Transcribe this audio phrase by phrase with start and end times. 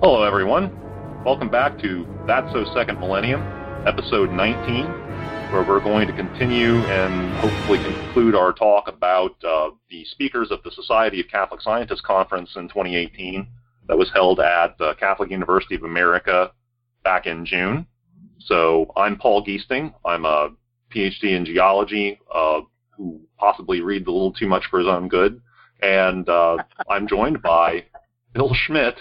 [0.00, 0.70] Hello, everyone.
[1.24, 3.40] Welcome back to That's So Second Millennium,
[3.84, 4.84] episode 19,
[5.50, 10.62] where we're going to continue and hopefully conclude our talk about uh, the speakers of
[10.62, 13.44] the Society of Catholic Scientists Conference in 2018
[13.88, 16.52] that was held at the Catholic University of America
[17.02, 17.84] back in June.
[18.38, 19.92] So I'm Paul Giesting.
[20.04, 20.50] I'm a
[20.94, 22.60] PhD in geology uh,
[22.90, 25.42] who possibly reads a little too much for his own good.
[25.82, 26.58] And uh,
[26.88, 27.86] I'm joined by
[28.32, 28.94] Bill Schmidt,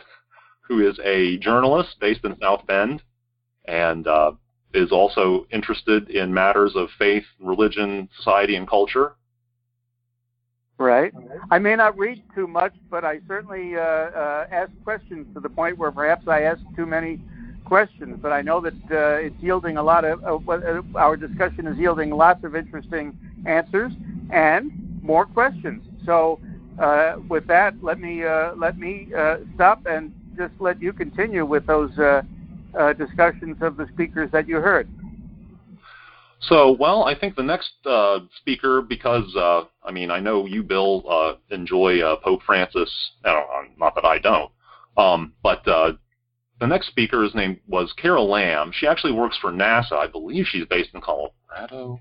[0.68, 3.02] who is a journalist based in South Bend
[3.66, 4.32] and uh,
[4.74, 9.16] is also interested in matters of faith, religion, society, and culture.
[10.78, 11.12] Right.
[11.50, 15.50] I may not read too much, but I certainly uh, uh, ask questions to the
[15.50, 17.20] point where perhaps I ask too many
[17.66, 18.20] questions.
[18.22, 22.12] But I know that uh, it's yielding a lot of uh, our discussion is yielding
[22.12, 23.92] lots of interesting answers
[24.30, 25.84] and more questions.
[26.06, 26.40] So,
[26.80, 29.08] uh, with that, let me uh, let me
[29.56, 31.92] stop and just let you continue with those
[32.98, 34.88] discussions of the speakers that you heard.
[36.40, 40.64] So, well, I think the next uh, speaker, because uh, I mean, I know you,
[40.64, 43.12] Bill, uh, enjoy uh, Pope Francis.
[43.26, 44.52] not that I don't,
[44.98, 45.94] um, but uh,
[46.60, 48.72] the next speaker's name was Kara Lamb.
[48.74, 49.94] She actually works for NASA.
[49.94, 52.00] I believe she's based in Colorado.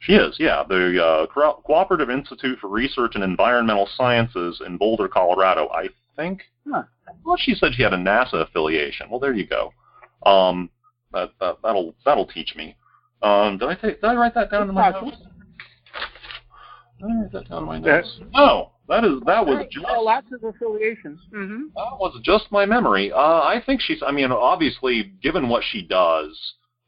[0.00, 0.64] She is, yeah.
[0.68, 5.68] The uh, Co- Cooperative Institute for Research in Environmental Sciences in Boulder, Colorado.
[5.68, 6.42] I think.
[6.70, 6.82] Huh.
[7.24, 9.08] Well, she said she had a NASA affiliation.
[9.08, 9.72] Well, there you go.
[10.26, 10.70] Um,
[11.12, 12.76] that, that that'll that'll teach me.
[13.22, 14.00] Um, did I take?
[14.00, 15.16] Did I write that down in my notes?
[17.00, 18.20] Did I write that down in my notes?
[18.34, 21.20] No, that is that was just oh, lots of affiliations.
[21.32, 21.68] Mm-hmm.
[21.76, 23.12] That was just my memory.
[23.12, 24.02] Uh, I think she's.
[24.06, 26.38] I mean, obviously, given what she does,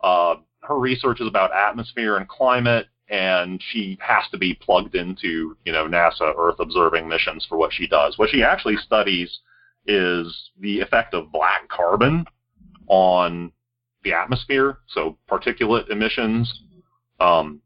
[0.02, 5.56] uh, her research is about atmosphere and climate, and she has to be plugged into
[5.64, 8.16] you know NASA Earth observing missions for what she does.
[8.16, 9.40] What she actually studies
[9.86, 12.24] is the effect of black carbon
[12.86, 13.52] on
[14.04, 16.62] the atmosphere, so particulate emissions,
[17.18, 17.60] um,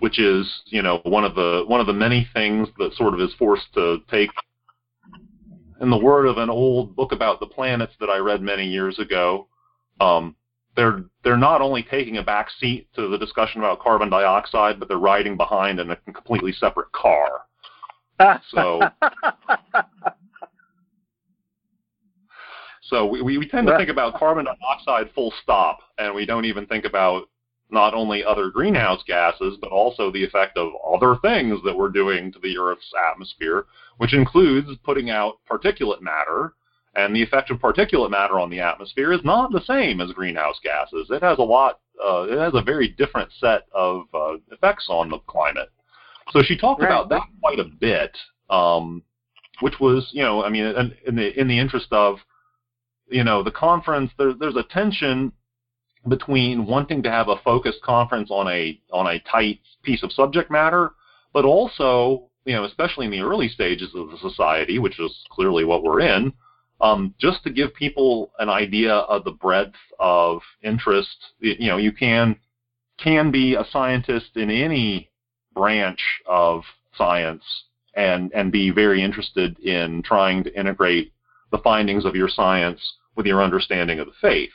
[0.00, 3.20] which is you know one of the one of the many things that sort of
[3.20, 4.30] is forced to take.
[5.80, 8.98] In the word of an old book about the planets that I read many years
[8.98, 9.48] ago,
[9.98, 10.36] um,
[10.76, 14.88] they're they're not only taking a back seat to the discussion about carbon dioxide, but
[14.88, 17.42] they're riding behind in a completely separate car.
[18.50, 18.82] So
[22.90, 26.66] So we, we tend to think about carbon dioxide full stop, and we don't even
[26.66, 27.28] think about
[27.70, 32.32] not only other greenhouse gases, but also the effect of other things that we're doing
[32.32, 33.66] to the Earth's atmosphere,
[33.98, 36.54] which includes putting out particulate matter.
[36.96, 40.58] And the effect of particulate matter on the atmosphere is not the same as greenhouse
[40.62, 41.08] gases.
[41.10, 45.08] It has a lot, uh, it has a very different set of uh, effects on
[45.08, 45.70] the climate.
[46.32, 46.88] So she talked right.
[46.88, 48.16] about that quite a bit,
[48.48, 49.02] um,
[49.60, 52.18] which was, you know, I mean, in, in the in the interest of
[53.10, 55.32] you know, the conference there, there's a tension
[56.08, 60.50] between wanting to have a focused conference on a on a tight piece of subject
[60.50, 60.92] matter,
[61.32, 65.64] but also, you know, especially in the early stages of the society, which is clearly
[65.64, 66.32] what we're in,
[66.80, 71.16] um, just to give people an idea of the breadth of interest.
[71.40, 72.36] You know, you can
[72.98, 75.10] can be a scientist in any
[75.54, 76.62] branch of
[76.96, 77.42] science
[77.94, 81.12] and and be very interested in trying to integrate
[81.50, 82.80] the findings of your science
[83.16, 84.52] with your understanding of the faith.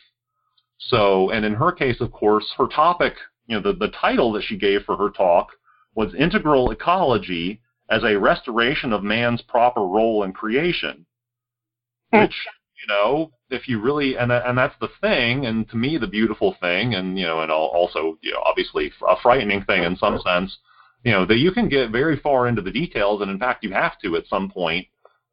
[0.77, 3.13] So, and in her case, of course, her topic,
[3.47, 5.49] you know, the, the title that she gave for her talk
[5.95, 11.05] was Integral Ecology as a Restoration of Man's Proper Role in Creation.
[12.23, 12.35] Which,
[12.81, 16.55] you know, if you really, and, and that's the thing, and to me, the beautiful
[16.59, 20.57] thing, and, you know, and also, you know, obviously a frightening thing in some sense,
[21.03, 23.71] you know, that you can get very far into the details, and in fact, you
[23.71, 24.87] have to at some point,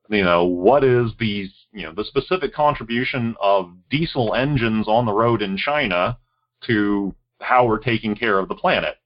[0.08, 5.12] you know, what is the you know the specific contribution of diesel engines on the
[5.12, 6.18] road in China
[6.66, 8.96] to how we're taking care of the planet.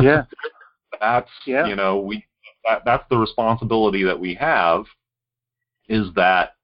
[0.00, 0.24] Yeah,
[1.00, 1.66] that's yeah.
[1.66, 2.24] you know we
[2.64, 4.84] that, that's the responsibility that we have
[5.88, 6.54] is that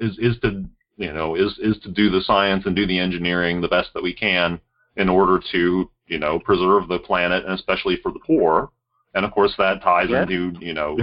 [0.00, 0.64] is is to
[0.96, 4.02] you know is is to do the science and do the engineering the best that
[4.02, 4.60] we can
[4.96, 8.70] in order to you know preserve the planet and especially for the poor
[9.14, 10.22] and of course that ties yeah.
[10.22, 10.96] into you know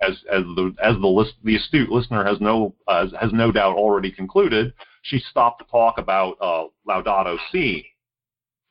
[0.00, 3.76] as as the as the list, the astute listener has no uh, has no doubt
[3.76, 7.86] already concluded, she stopped to talk about uh, Laudato Si.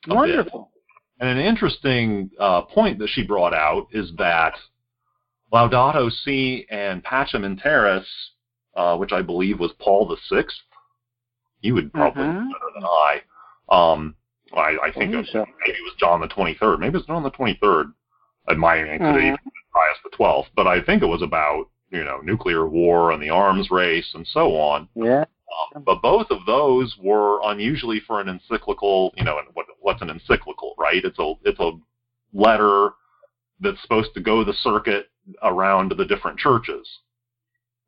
[0.06, 0.70] Wonderful.
[0.72, 1.28] Bit.
[1.28, 4.54] And an interesting uh, point that she brought out is that
[5.52, 8.06] Laudato Si and Pacem in Terris,
[8.76, 10.58] uh, which I believe was Paul the Sixth,
[11.60, 13.20] you would probably know better than I.
[13.68, 14.14] Um,
[14.54, 16.78] I, I think it was, maybe it was John the 23rd.
[16.78, 17.92] Maybe it's John the 23rd.
[18.48, 19.34] It might mm-hmm.
[19.76, 23.30] Pius the Twelfth, but I think it was about you know nuclear war and the
[23.30, 24.88] arms race and so on.
[24.94, 25.24] Yeah.
[25.84, 29.12] but both of those were unusually for an encyclical.
[29.16, 31.04] You know, and what, what's an encyclical, right?
[31.04, 31.72] It's a it's a
[32.32, 32.90] letter
[33.60, 35.08] that's supposed to go the circuit
[35.42, 36.88] around the different churches.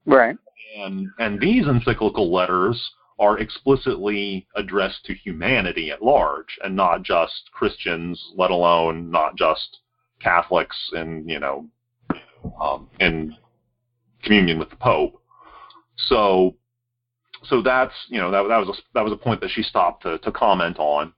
[0.06, 0.36] Right.
[0.76, 7.50] And and these encyclical letters are explicitly addressed to humanity at large and not just
[7.52, 9.78] Christians, let alone not just
[10.20, 11.66] Catholics and you know
[12.60, 13.34] um, in
[14.22, 15.20] communion with the Pope.
[15.96, 16.54] So
[17.44, 20.02] so that's you know that that was a, that was a point that she stopped
[20.02, 21.12] to, to comment on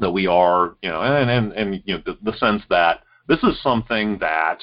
[0.00, 3.42] that we are you know and and, and you know the, the sense that this
[3.42, 4.58] is something that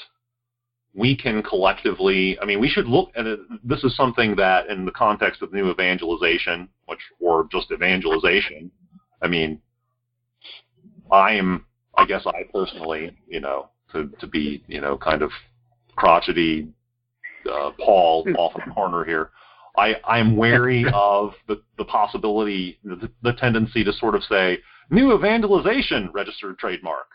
[0.96, 4.86] we can collectively i mean we should look at it this is something that in
[4.86, 8.72] the context of new evangelization which or just evangelization
[9.22, 9.62] i mean
[11.12, 11.66] i'm
[11.98, 15.32] i guess i personally you know to to be you know kind of
[15.96, 16.68] crotchety
[17.52, 19.32] uh, paul off the corner here
[19.78, 24.60] I, I'm wary of the, the possibility, the, the tendency to sort of say,
[24.90, 27.08] new evangelization registered trademark.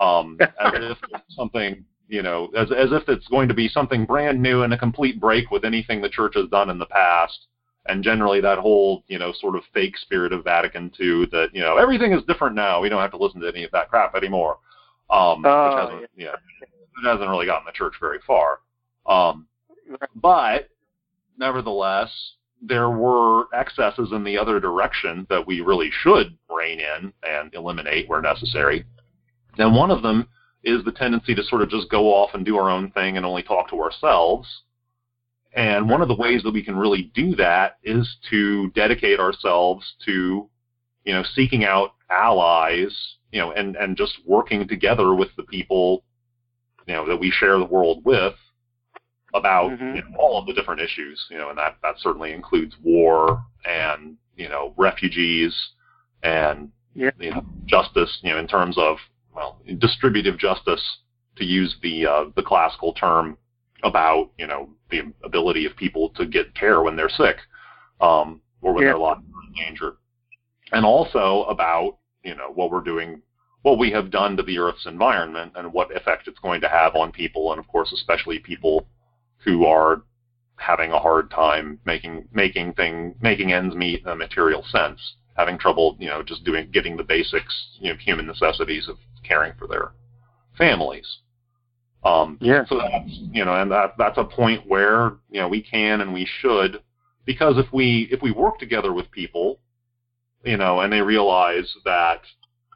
[0.00, 0.98] Um, as if
[1.30, 4.78] something, you know, as, as if it's going to be something brand new and a
[4.78, 7.46] complete break with anything the church has done in the past.
[7.86, 11.60] And generally that whole, you know, sort of fake spirit of Vatican II that, you
[11.60, 12.80] know, everything is different now.
[12.80, 14.58] We don't have to listen to any of that crap anymore.
[15.10, 18.60] Um, Oh, which hasn't, yeah, it hasn't really gotten the church very far.
[19.06, 19.46] Um,
[20.14, 20.68] but
[21.38, 22.10] nevertheless,
[22.60, 28.08] there were excesses in the other direction that we really should rein in and eliminate
[28.08, 28.84] where necessary.
[29.56, 30.28] And one of them
[30.68, 33.24] is the tendency to sort of just go off and do our own thing and
[33.24, 34.46] only talk to ourselves.
[35.54, 39.94] And one of the ways that we can really do that is to dedicate ourselves
[40.04, 40.48] to,
[41.04, 42.94] you know, seeking out allies,
[43.32, 46.04] you know, and, and just working together with the people,
[46.86, 48.34] you know, that we share the world with
[49.34, 49.96] about Mhm.
[49.96, 53.44] you know, all of the different issues, you know, and that, that certainly includes war
[53.66, 55.54] and, you know, refugees
[56.22, 57.10] and, Yeah.
[57.18, 58.98] you know, justice, you know, in terms of,
[59.38, 60.98] well, distributive justice,
[61.36, 63.38] to use the, uh, the classical term
[63.84, 67.36] about, you know, the ability of people to get care when they're sick,
[68.00, 68.90] um, or when Yeah.
[68.90, 69.96] their lives are in danger.
[70.72, 73.22] And also about, you know, what we're doing
[73.62, 76.94] what we have done to the Earth's environment and what effect it's going to have
[76.94, 78.86] on people, and of course, especially people
[79.38, 80.02] who are
[80.56, 85.00] having a hard time making making thing making ends meet in a material sense,
[85.36, 89.54] having trouble, you know, just doing getting the basics, you know, human necessities of caring
[89.58, 89.92] for their
[90.56, 91.18] families.
[92.04, 92.64] Um, Yeah.
[92.66, 96.12] so that's you know, and that that's a point where you know we can and
[96.12, 96.82] we should,
[97.24, 99.60] because if we if we work together with people,
[100.44, 102.20] you know, and they realize that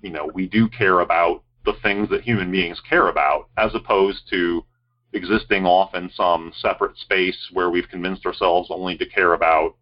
[0.03, 4.29] you know we do care about the things that human beings care about, as opposed
[4.31, 4.65] to
[5.12, 9.77] existing off in some separate space where we've convinced ourselves only to care about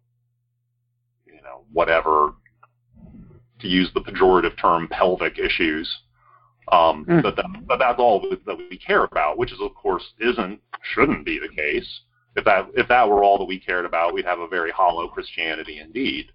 [1.25, 2.33] you know whatever
[3.59, 5.87] to use the pejorative term pelvic issues
[6.71, 7.23] um, Mm.
[7.23, 10.59] that, that that that's all that we care about, which is of course isn't
[10.93, 12.01] shouldn't be the case.
[12.35, 15.07] If that if that were all that we cared about, we'd have a very hollow
[15.07, 16.31] Christianity indeed.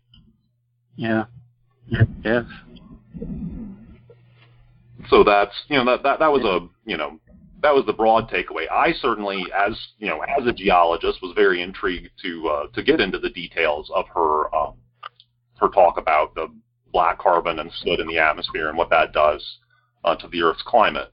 [0.96, 1.24] Yeah.
[2.24, 2.44] Yes.
[5.08, 7.18] So that's you know that that that was a you know
[7.62, 8.70] that was the broad takeaway.
[8.70, 13.00] I certainly, as you know, as a geologist, was very intrigued to uh, to get
[13.00, 14.74] into the details of her um,
[15.60, 16.48] her talk about the
[16.92, 19.58] black carbon and soot in the atmosphere and what that does
[20.06, 21.12] uh, to the Earth's climate.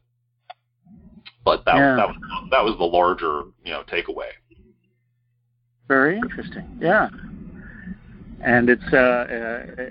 [1.43, 1.95] But that Yeah.
[1.97, 2.17] that was
[2.51, 4.29] that was the larger you know takeaway.
[5.89, 6.63] Very interesting.
[6.79, 7.09] Yeah.
[8.41, 9.83] And it's uh, uh,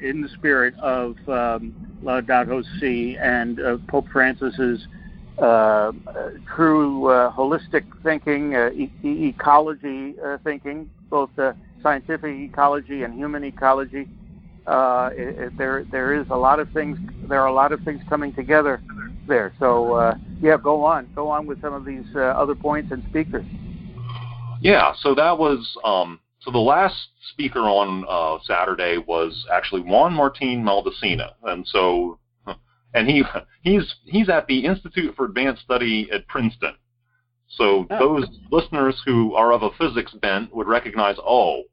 [0.00, 4.86] in the spirit of um, Laudato Si and uh, Pope Francis's
[5.38, 5.92] uh,
[6.54, 13.42] true uh, holistic thinking, uh, e- ecology uh, thinking, both uh, scientific ecology and human
[13.44, 14.06] ecology.
[14.66, 16.98] Uh, it, it, there, there is a lot of things.
[17.28, 18.82] There are a lot of things coming together
[19.28, 19.52] there.
[19.58, 23.02] So, uh, yeah, go on, go on with some of these uh, other points and
[23.10, 23.44] speakers.
[24.60, 26.96] Yeah, so that was um, so the last
[27.32, 32.18] speaker on uh, Saturday was actually Juan Martin Maldacena, and so
[32.94, 33.22] and he
[33.62, 36.74] he's he's at the Institute for Advanced Study at Princeton.
[37.48, 37.98] So Oh.
[37.98, 41.64] those listeners who are of a physics bent would recognize, oh,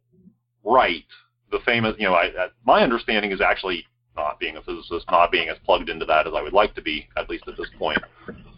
[0.63, 1.05] right,
[1.51, 1.95] the famous.
[1.97, 5.57] You know, I, I, my understanding is actually not being a physicist, not being as
[5.65, 7.99] plugged into that as I would like to be, at least at this point.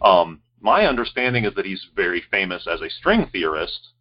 [0.02, 3.92] Um, my understanding is that he's very famous as a string theorist,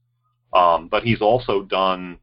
[0.54, 2.20] um, but he's also done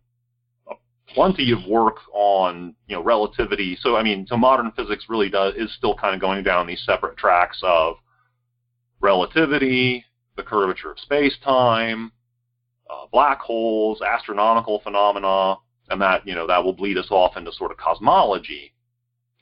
[1.14, 3.76] plenty of work on you know relativity.
[3.80, 6.82] So I mean, so modern physics really does is still kind of going down these
[6.84, 7.96] separate tracks of
[9.00, 10.04] relativity,
[10.36, 12.12] the curvature of space-time,
[12.88, 15.56] uh, black holes, astronomical phenomena,
[15.90, 18.72] and that you know that will bleed us off into sort of cosmology.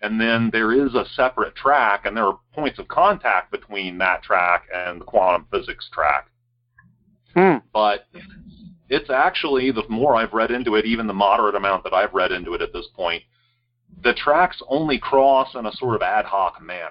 [0.00, 4.22] And then there is a separate track, and there are points of contact between that
[4.22, 6.28] track and the quantum physics track.
[7.34, 7.56] Hmm.
[7.72, 8.06] But
[8.88, 12.32] it's actually the more I've read into it, even the moderate amount that I've read
[12.32, 13.22] into it at this point,
[14.02, 16.90] the tracks only cross in a sort of ad hoc manner.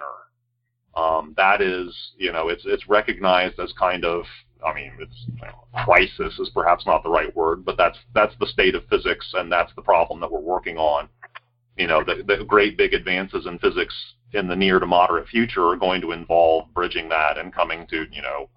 [0.96, 4.26] Um, that is, you know, it's it's recognized as kind of,
[4.66, 8.36] I mean, it's you know, crisis is perhaps not the right word, but that's that's
[8.40, 11.10] the state of physics, and that's the problem that we're working on.
[11.78, 13.94] You know, the, the great big advances in physics
[14.34, 18.06] in the near to moderate future are going to involve bridging that and coming to,
[18.12, 18.50] you know,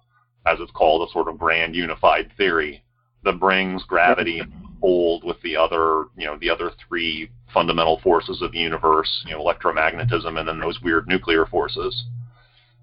[0.45, 2.83] as it's called, a sort of grand unified theory
[3.23, 8.41] that brings gravity and hold with the other, you know, the other three fundamental forces
[8.41, 12.05] of the universe, you know, electromagnetism and then those weird nuclear forces.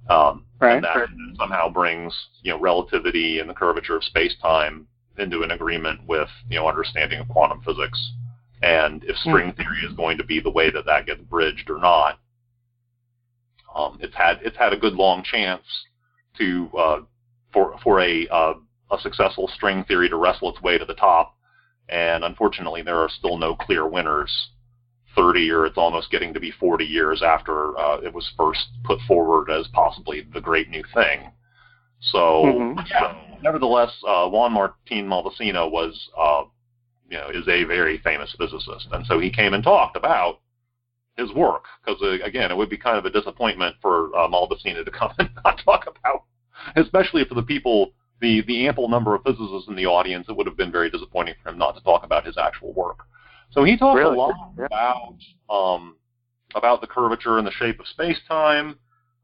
[0.09, 0.77] Um, Right.
[0.77, 2.13] And that somehow brings,
[2.43, 7.21] you know, relativity and the curvature of space-time into an agreement with, you know, understanding
[7.21, 8.13] of quantum physics.
[8.63, 11.79] And if string theory is going to be the way that that gets bridged or
[11.79, 12.19] not,
[13.75, 15.63] um, it's had it's had a good long chance
[16.39, 17.01] to uh,
[17.53, 18.55] for for a uh,
[18.91, 21.37] a successful string theory to wrestle its way to the top.
[21.89, 24.49] And unfortunately, there are still no clear winners.
[25.15, 29.01] 30 or it's almost getting to be 40 years after uh, it was first put
[29.07, 31.31] forward as possibly the great new thing.
[32.01, 32.89] So, Mhm.
[32.91, 36.45] yeah, nevertheless, uh, Juan Martin Maldacena was, uh,
[37.11, 40.41] you know, is a very famous physicist, and so he came and talked about
[41.17, 44.91] his work because, uh, again, it would be kind of a disappointment for uh, to
[44.93, 46.23] come and not talk about,
[46.77, 50.29] especially for the people, the the ample number of physicists in the audience.
[50.29, 53.01] It would have been very disappointing for him not to talk about his actual work.
[53.51, 54.15] So he talked Really?
[54.15, 54.67] a lot Yeah.
[54.67, 55.17] about
[55.49, 55.97] um,
[56.55, 58.79] about the curvature and the shape of space-time,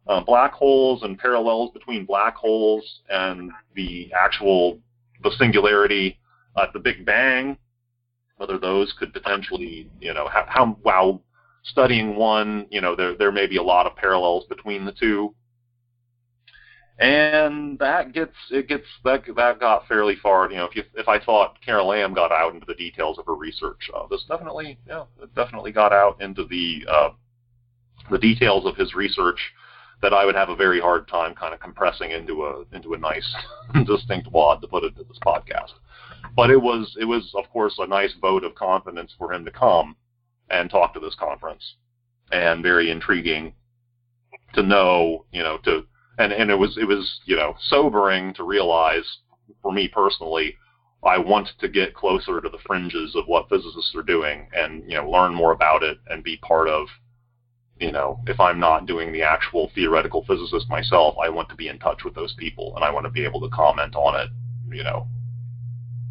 [0.07, 4.79] uh, black holes and parallels between black holes and the actual
[5.23, 6.19] the singularity
[6.59, 7.57] at the Big Bang.
[8.37, 11.23] Whether those could potentially, you know, how, how while
[11.63, 15.35] studying one, you know, there there may be a lot of parallels between the two.
[16.99, 20.49] And that gets it gets that that got fairly far.
[20.49, 23.27] You know, if you if I thought Kara Lamb got out into the details of
[23.27, 27.09] her research, uh, this definitely yeah, it definitely got out into the uh,
[28.11, 29.41] the details of his research
[30.03, 32.99] that I would have a very hard time kind of compressing into a into a
[32.99, 33.35] nice
[33.87, 35.73] distinct wad to put into this podcast.
[36.37, 39.51] But it was it was of course a nice vote of confidence for him to
[39.51, 39.97] come
[40.49, 41.75] and talk to this conference,
[42.31, 43.53] and very intriguing
[44.53, 45.87] to know you know to
[46.19, 49.19] and and it was it was you know sobering to realize
[49.63, 50.57] for me personally
[51.03, 54.97] I want to get closer to the fringes of what physicists are doing and you
[54.97, 56.87] know learn more about it and be part of
[57.79, 61.69] you know if I'm not doing the actual theoretical physicist myself I want to be
[61.69, 64.31] in touch with those people and I want to be able to comment on it
[64.71, 65.07] you know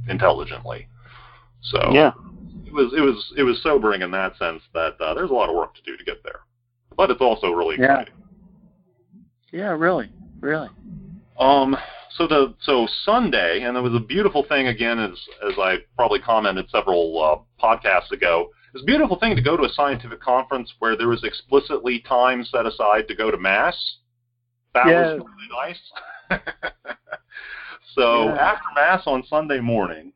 [0.09, 0.87] intelligently
[1.61, 2.11] so Yeah.
[2.65, 5.49] it was it was it was sobering in that sense that uh, there's a lot
[5.49, 6.41] of work to do to get there
[6.97, 8.22] but it's also really exciting Yeah.
[9.53, 10.09] Yeah, really.
[10.41, 10.67] Really.
[11.39, 11.77] Um,
[12.17, 15.11] so the so Sunday, and it was a beautiful thing again, as
[15.47, 17.21] as I probably commented several
[17.61, 18.49] uh, podcasts ago.
[18.73, 22.43] It's a beautiful thing to go to a scientific conference where there was explicitly time
[22.43, 23.77] set aside to go to mass.
[24.73, 25.19] That Yes.
[25.19, 25.71] was really
[26.31, 26.41] nice.
[27.95, 28.35] so Yeah.
[28.41, 30.11] after mass on Sunday morning,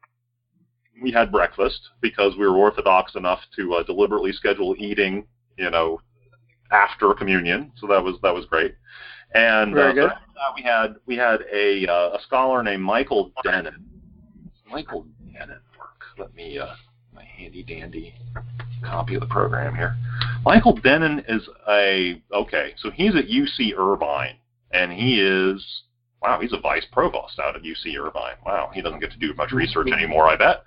[0.99, 5.27] we had breakfast because we were orthodox enough to uh, deliberately schedule eating,
[5.57, 6.01] you know,
[6.71, 7.71] after communion.
[7.77, 8.73] So that was that was great.
[9.33, 10.09] And Very uh, good.
[10.09, 13.85] so after that we had we had a uh, a scholar named Michael Dennin.
[14.69, 16.03] Michael Dennin work.
[16.17, 16.75] Let me uh,
[17.13, 18.15] my handy dandy
[18.83, 19.95] copy of the program here.
[20.43, 22.73] Michael Dennin is a okay.
[22.77, 24.37] So he's at UC Irvine,
[24.71, 25.83] and he is
[26.21, 26.39] wow.
[26.39, 28.35] He's a vice provost out at UC Irvine.
[28.45, 30.63] Wow, he doesn't get to do much research anymore, I bet.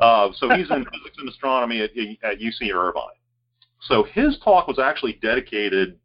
[0.00, 1.90] Uh, so he's in physics and astronomy at,
[2.22, 3.14] at UC Irvine.
[3.82, 5.98] So his talk was actually dedicated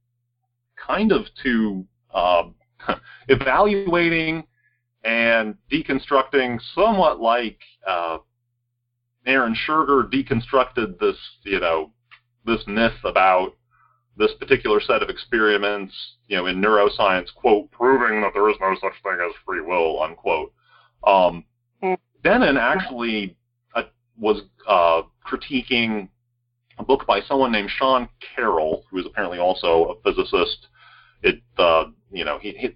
[0.75, 2.55] kind of to um,
[3.27, 4.43] evaluating
[5.03, 8.17] and deconstructing, somewhat like uh,
[9.25, 11.91] Aaron Schurger deconstructed this, you know,
[12.45, 13.53] this myth about
[14.17, 15.93] this particular set of experiments,
[16.27, 20.03] you know, in neuroscience, quote, proving that there is no such thing as free will,
[20.03, 20.51] unquote.
[21.05, 21.45] Um,
[22.23, 23.37] Dennin actually
[23.75, 23.83] uh,
[24.17, 26.09] was uh, critiquing
[26.77, 30.67] a book by someone named Sean Carroll, who is apparently also a physicist.
[31.21, 32.75] It, uh, you know, he, he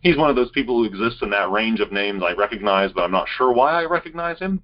[0.00, 3.02] he's one of those people who exists in that range of names I recognize, but
[3.02, 4.62] I'm not sure why I recognize him.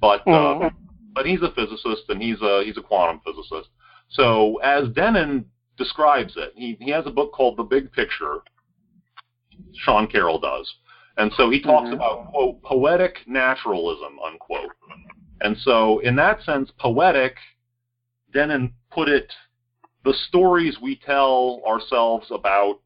[0.00, 0.72] But uh, Mhm.
[1.14, 3.70] but he's a physicist and he's a he's a quantum physicist.
[4.10, 5.46] So as Dennin
[5.78, 8.40] describes it, he he has a book called The Big Picture.
[9.74, 10.74] Sean Carroll does,
[11.16, 11.94] and so he talks Mhm.
[11.94, 14.72] about quote poetic naturalism unquote.
[15.42, 17.36] And so, in that sense, poetic,
[18.32, 19.32] Dennin put it,
[20.06, 22.78] the stories we tell ourselves about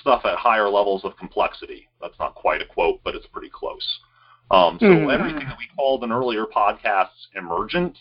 [0.00, 1.88] stuff at higher levels of complexity.
[2.00, 4.00] That's not quite a quote, but it's pretty close.
[4.50, 5.10] Um, so mm-hmm.
[5.10, 7.96] everything that we called in earlier podcasts emergent.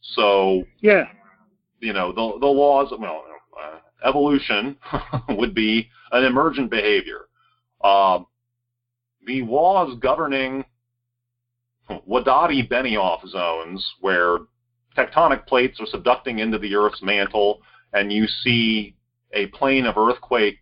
[0.00, 1.08] So yeah,
[1.80, 2.92] you know the the laws.
[2.96, 3.24] Well,
[3.60, 3.78] uh,
[4.08, 4.76] evolution
[5.30, 7.22] would be an emergent behavior.
[7.82, 8.20] Uh,
[9.26, 10.64] the laws governing
[11.90, 14.38] Wadati-Benioff zones, where
[14.96, 17.60] tectonic plates are subducting into the Earth's mantle,
[17.92, 18.94] and you see
[19.32, 20.58] a plane of earthquake,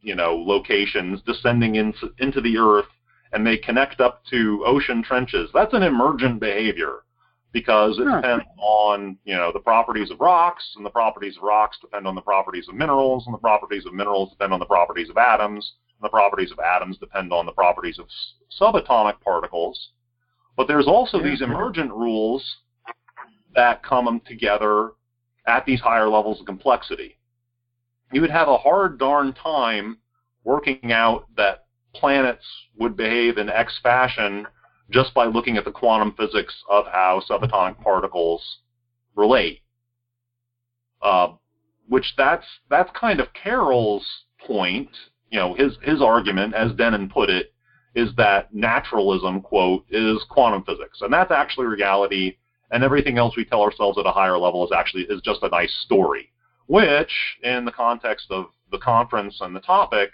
[0.00, 2.86] you know, locations descending into, into the Earth,
[3.32, 5.50] and they connect up to ocean trenches.
[5.52, 7.02] That's an emergent behavior
[7.52, 8.20] because it huh.
[8.20, 12.14] depends on you know the properties of rocks, and the properties of rocks depend on
[12.14, 15.72] the properties of minerals, and the properties of minerals depend on the properties of atoms,
[15.98, 18.06] and the properties of atoms depend on the properties of
[18.60, 19.90] subatomic particles.
[20.56, 22.44] But there's also these emergent rules
[23.56, 24.92] that come together
[25.46, 27.18] at these higher levels of complexity.
[28.12, 29.98] You would have a hard darn time
[30.44, 32.44] working out that planets
[32.78, 34.46] would behave in X fashion
[34.90, 38.58] just by looking at the quantum physics of how subatomic particles
[39.16, 39.60] relate.
[41.02, 41.32] Uh,
[41.88, 44.06] which that's that's kind of Carroll's
[44.46, 44.90] point.
[45.30, 47.52] You know, his his argument, as Dennin put it,
[47.94, 52.36] is that naturalism quote is quantum physics, and that's actually reality.
[52.70, 55.48] And everything else we tell ourselves at a higher level is actually is just a
[55.48, 56.32] nice story,
[56.66, 60.10] which, in the context of the conference and the topic,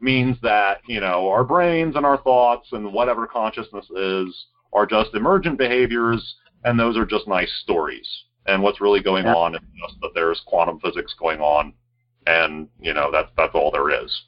[0.00, 5.14] means that, you know, our brains and our thoughts and whatever consciousness is are just
[5.14, 8.08] emergent behaviors, and those are just nice stories.
[8.46, 9.34] And what's really going yeah.
[9.34, 11.72] on is just that there's quantum physics going on,
[12.26, 14.22] and you know that's that's all there is.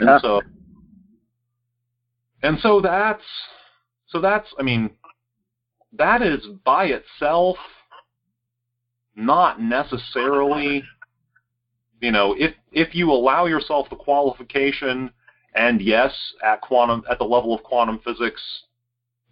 [0.00, 0.12] Yeah.
[0.12, 0.42] And so,
[2.42, 3.22] and so that's
[4.08, 4.90] so that's I mean,
[5.92, 7.56] that is by itself
[9.14, 10.82] not necessarily
[12.02, 15.10] you know, if if you allow yourself the qualification,
[15.54, 16.12] and yes,
[16.44, 18.42] at quantum at the level of quantum physics,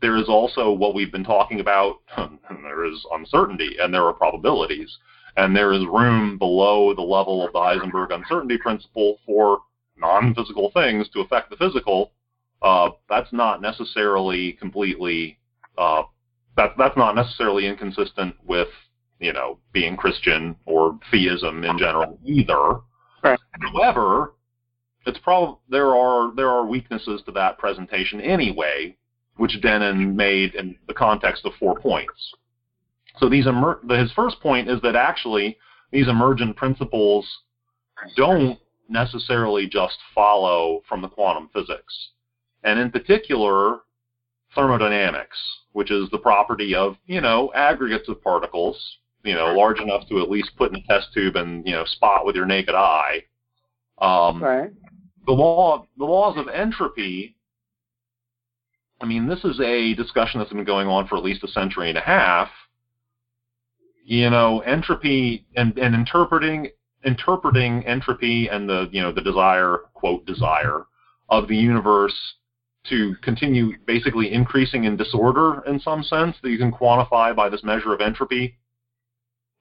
[0.00, 1.96] there is also what we've been talking about.
[2.16, 4.96] there is uncertainty, and there are probabilities,
[5.36, 9.58] and there is room below the level of the Heisenberg uncertainty principle for
[9.98, 12.12] non-physical things to affect the physical.
[12.62, 15.36] Uh, that's not necessarily completely.
[15.76, 16.04] Uh,
[16.56, 18.68] that, that's not necessarily inconsistent with
[19.20, 22.80] you know, being Christian or theism in general either.
[23.22, 23.38] Right.
[23.72, 24.32] However,
[25.06, 28.96] it's probably there are there are weaknesses to that presentation anyway,
[29.36, 32.34] which Dennin made in the context of four points.
[33.18, 35.58] So these emer- his first point is that actually
[35.92, 37.28] these emergent principles
[38.16, 38.58] don't
[38.88, 42.10] necessarily just follow from the quantum physics.
[42.64, 43.80] And in particular,
[44.54, 45.38] thermodynamics,
[45.72, 50.20] which is the property of, you know, aggregates of particles, you know, large enough to
[50.20, 53.22] at least put in a test tube and you know spot with your naked eye.
[53.98, 54.70] Um, right.
[55.26, 57.36] The law, the laws of entropy.
[59.02, 61.88] I mean, this is a discussion that's been going on for at least a century
[61.88, 62.48] and a half.
[64.04, 66.70] You know, entropy and, and interpreting
[67.04, 70.84] interpreting entropy and the you know the desire quote desire
[71.28, 72.34] of the universe
[72.88, 77.62] to continue basically increasing in disorder in some sense that you can quantify by this
[77.62, 78.56] measure of entropy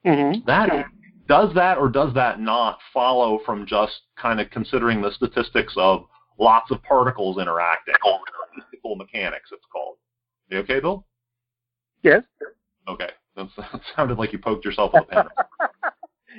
[0.06, 0.46] Mm-hmm.
[0.46, 0.86] That
[1.28, 6.06] does that or does that not follow from just kind of considering the statistics of
[6.38, 7.96] lots of particles interacting?
[8.54, 9.98] Statistical mechanics, it's called.
[10.50, 11.06] You okay, Bill?
[12.02, 12.24] Yes.
[12.88, 13.10] Okay.
[13.36, 13.48] That
[13.96, 15.26] sounded like you poked yourself with a pen.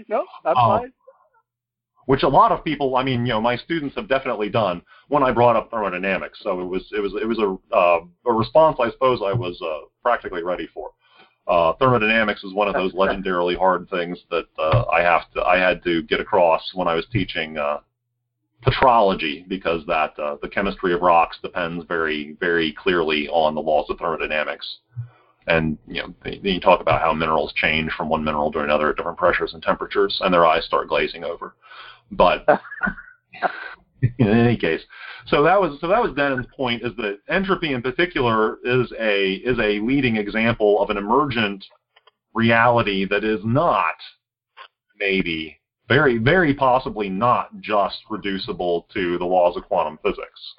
[0.09, 0.93] no, that's um, fine.
[2.11, 5.23] Which a lot of people, I mean, you know, my students have definitely done when
[5.23, 6.41] I brought up thermodynamics.
[6.43, 9.57] So it was, it was, it was a, uh, a response I suppose I was
[9.63, 10.91] uh, practically ready for.
[11.47, 15.59] Uh, thermodynamics is one of those legendarily hard things that uh, I have to I
[15.59, 17.79] had to get across when I was teaching uh,
[18.67, 23.87] petrology because that uh, the chemistry of rocks depends very very clearly on the laws
[23.89, 24.79] of thermodynamics.
[25.47, 28.91] And you know, then you talk about how minerals change from one mineral to another
[28.91, 31.55] at different pressures and temperatures, and their eyes start glazing over.
[32.11, 32.47] But
[34.19, 34.83] in any case,
[35.27, 39.35] so that was so that was Dennin's point is that entropy in particular is a
[39.35, 41.65] is a leading example of an emergent
[42.35, 43.95] reality that is not
[44.99, 50.55] maybe very very possibly not just reducible to the laws of quantum physics.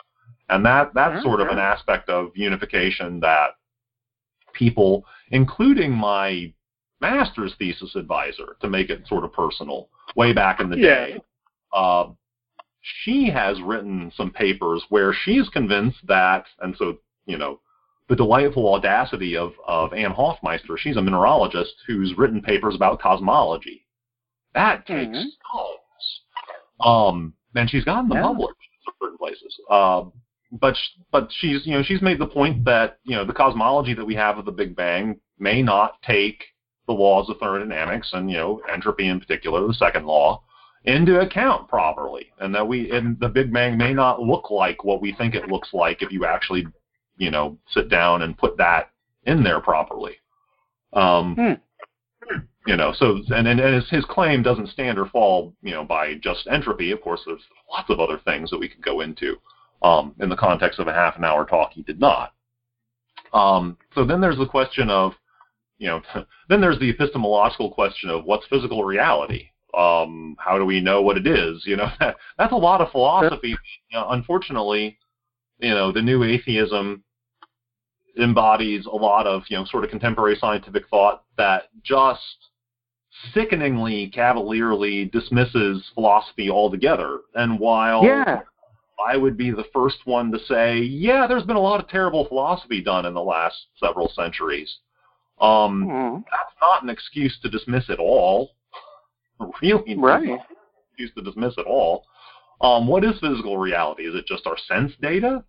[0.49, 1.23] And that that's mm-hmm.
[1.23, 3.51] sort of an aspect of unification that
[4.53, 6.53] people, including my
[6.99, 11.05] master's thesis advisor, to make it sort of personal, way back in the yeah.
[11.05, 11.21] day,
[11.73, 12.07] uh,
[12.81, 17.59] she has written some papers where she's convinced that, and so, you know,
[18.09, 20.77] the delightful audacity of, of Anne Hofmeister.
[20.77, 23.85] She's a mineralogist who's written papers about cosmology.
[24.53, 25.29] That takes mm-hmm.
[25.51, 25.75] tons.
[26.83, 28.23] Um, and she's gotten them yeah.
[28.23, 29.59] published in certain places.
[29.69, 30.11] Um,
[30.51, 30.75] but
[31.11, 34.15] but she's you know she's made the point that you know the cosmology that we
[34.15, 36.43] have of the Big Bang may not take
[36.87, 40.43] the laws of thermodynamics and you know entropy in particular, the second law,
[40.85, 45.01] into account properly, and that we and the Big Bang may not look like what
[45.01, 46.65] we think it looks like if you actually
[47.17, 48.91] you know sit down and put that
[49.25, 50.15] in there properly.
[50.93, 51.53] Um, hmm.
[52.67, 55.83] You know, so and, and and his, his claim doesn't stand or fall, you know,
[55.83, 56.91] by just entropy.
[56.91, 59.35] Of course, there's lots of other things that we could go into.
[59.81, 62.33] Um, in the context of a half an hour talk, he did not.
[63.33, 65.13] Um, so then there's the question of,
[65.79, 66.01] you know,
[66.49, 69.47] then there's the epistemological question of what's physical reality.
[69.77, 71.63] Um, how do we know what it is?
[71.65, 73.49] You know, that, that's a lot of philosophy.
[73.49, 74.97] You know, unfortunately,
[75.59, 77.03] you know, the new atheism
[78.19, 82.19] embodies a lot of, you know, sort of contemporary scientific thought that just
[83.33, 87.19] sickeningly cavalierly dismisses philosophy altogether.
[87.35, 88.41] And while yeah.
[89.05, 92.27] I would be the first one to say, yeah, there's been a lot of terrible
[92.27, 94.77] philosophy done in the last several centuries.
[95.39, 96.15] Um, mm-hmm.
[96.17, 98.51] That's not an excuse to dismiss it all.
[99.61, 100.39] really, right?
[100.97, 102.05] used to dismiss it all.
[102.61, 104.03] Um, what is physical reality?
[104.03, 105.43] Is it just our sense data?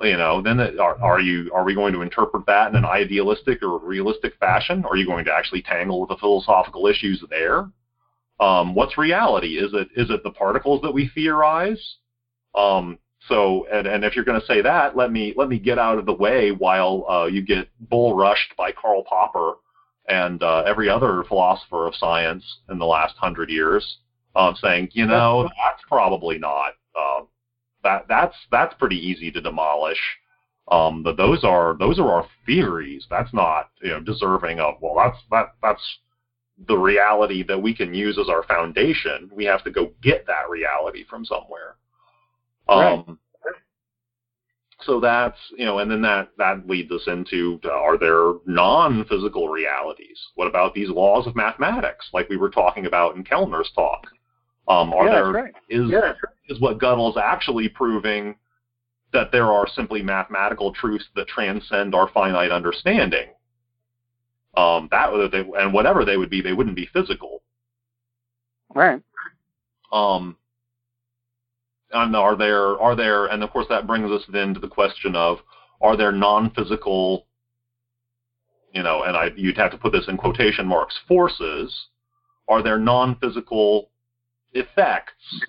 [0.00, 2.84] You know, then it, are, are you are we going to interpret that in an
[2.84, 4.84] idealistic or realistic fashion?
[4.88, 7.70] Are you going to actually tangle with the philosophical issues there?
[8.38, 9.58] Um, what's reality?
[9.58, 11.96] Is it is it the particles that we theorize?
[12.54, 15.78] Um, so, and, and if you're going to say that, let me let me get
[15.78, 19.54] out of the way while uh, you get bull rushed by Karl Popper
[20.08, 23.98] and uh, every other philosopher of science in the last hundred years,
[24.34, 27.22] um, saying, you know, that's probably not uh,
[27.82, 30.00] that that's that's pretty easy to demolish.
[30.70, 33.06] Um, but those are those are our theories.
[33.10, 35.98] That's not you know deserving of well, that's that that's
[36.68, 39.30] the reality that we can use as our foundation.
[39.32, 41.76] We have to go get that reality from somewhere.
[43.08, 43.16] Right.
[44.82, 49.48] So that's you know, and then that that leads us into uh, are there non-physical
[49.48, 50.18] realities?
[50.34, 54.06] What about these laws of mathematics, like we were talking about in Kellner's talk?
[54.68, 55.54] Um, are yeah, there right.
[55.68, 56.12] is yeah,
[56.48, 58.36] is what Gödel's actually proving
[59.12, 63.28] that there are simply mathematical truths that transcend our finite understanding?
[64.56, 67.42] Um, that they, and whatever they would be, they wouldn't be physical.
[68.74, 69.02] Right.
[69.92, 70.36] Um,
[71.92, 75.16] and are there are there and of course that brings us then to the question
[75.16, 75.38] of
[75.80, 77.26] are there non-physical
[78.72, 81.86] you know and I you'd have to put this in quotation marks forces
[82.48, 83.90] are there non-physical
[84.52, 85.42] effects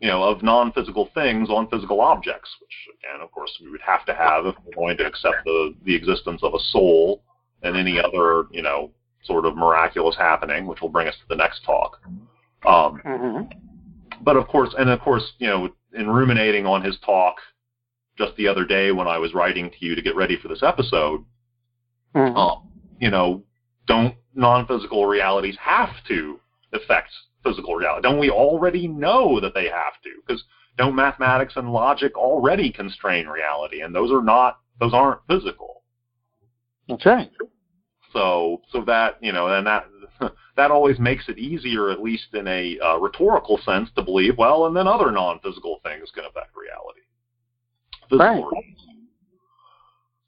[0.00, 2.50] you know of non-physical things on physical objects?
[2.60, 5.74] Which again of course we would have to have if we're going to accept the
[5.84, 7.22] the existence of a soul
[7.62, 8.90] and any other you know
[9.24, 12.00] sort of miraculous happening which will bring us to the next talk.
[12.66, 13.67] Um, mm-hmm
[14.20, 17.36] but of course, and of course, you know, in ruminating on his talk
[18.16, 20.62] just the other day when I was writing to you to get ready for this
[20.62, 21.24] episode,
[22.14, 22.36] mm-hmm.
[22.36, 22.68] um,
[23.00, 23.44] you know,
[23.86, 26.40] don't non-physical realities have to
[26.72, 27.10] affect
[27.44, 28.02] physical reality?
[28.02, 30.10] Don't we already know that they have to?
[30.26, 30.42] Because
[30.76, 35.82] don't mathematics and logic already constrain reality, and those are not those aren't physical.
[36.88, 37.30] That's right.
[38.12, 39.86] So so that you know, and that
[40.56, 44.66] that always makes it easier, at least in a uh, rhetorical sense, to believe, well,
[44.66, 47.00] and then other non-physical things can affect reality.
[48.08, 48.64] Physical right.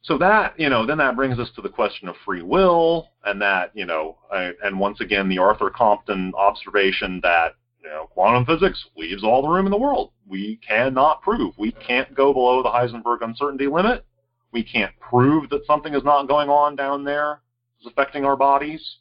[0.02, 3.40] So that, you know, then that brings us to the question of free will, and
[3.42, 8.44] that, you know, I, and once again, the Arthur Compton observation that, you know, quantum
[8.46, 10.12] physics leaves all the room in the world.
[10.26, 11.54] We cannot prove.
[11.58, 14.04] We can't go below the Heisenberg uncertainty limit.
[14.52, 17.42] We can't prove that something is not going on down there
[17.80, 18.96] is affecting our bodies.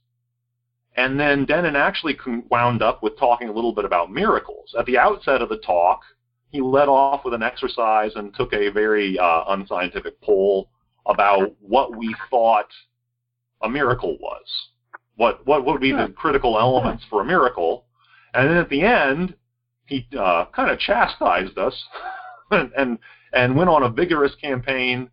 [1.00, 4.76] And then Dennin actually wound up with talking a little bit about miracles.
[4.78, 6.02] At the outset of the talk,
[6.52, 10.70] he led off with an exercise and took a very uh, unscientific poll
[11.06, 12.68] about what we thought
[13.62, 14.44] a miracle was.
[15.16, 17.86] What what would be the critical elements for a miracle?
[18.34, 19.36] And then at the end,
[19.86, 21.82] he uh, kind of chastised us
[22.52, 23.00] and, and
[23.32, 25.10] and went on a vigorous campaign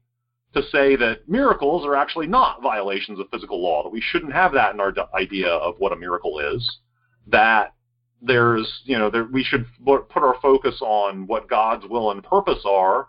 [0.57, 4.53] to say that miracles are actually not violations of physical law, that we shouldn't have
[4.53, 6.79] that in our idea of what a miracle is,
[7.27, 7.75] that
[8.23, 12.65] there's, you know, there, we should put our focus on what God's will and purpose
[12.65, 13.09] are,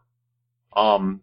[0.76, 1.22] um,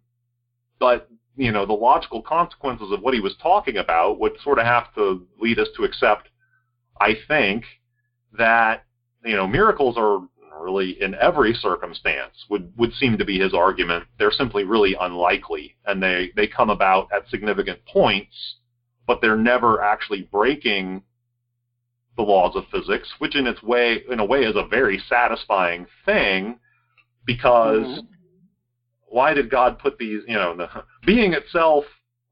[0.78, 4.64] but, you know, the logical consequences of what he was talking about would sort of
[4.64, 6.28] have to lead us to accept,
[7.00, 7.64] I think,
[8.38, 8.84] that,
[9.24, 10.20] you know, miracles are
[10.64, 14.04] really in every circumstance would would seem to be his argument.
[14.18, 18.56] They're simply really unlikely, and they they come about at significant points,
[19.06, 21.02] but they're never actually breaking
[22.16, 25.86] the laws of physics, which in its way in a way is a very satisfying
[26.04, 26.58] thing
[27.26, 28.06] because mm-hmm.
[29.06, 30.68] why did God put these, you know, the
[31.06, 31.84] being itself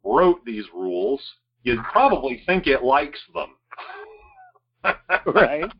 [0.05, 1.21] wrote these rules,
[1.63, 4.95] you'd probably think it likes them.
[5.27, 5.71] right.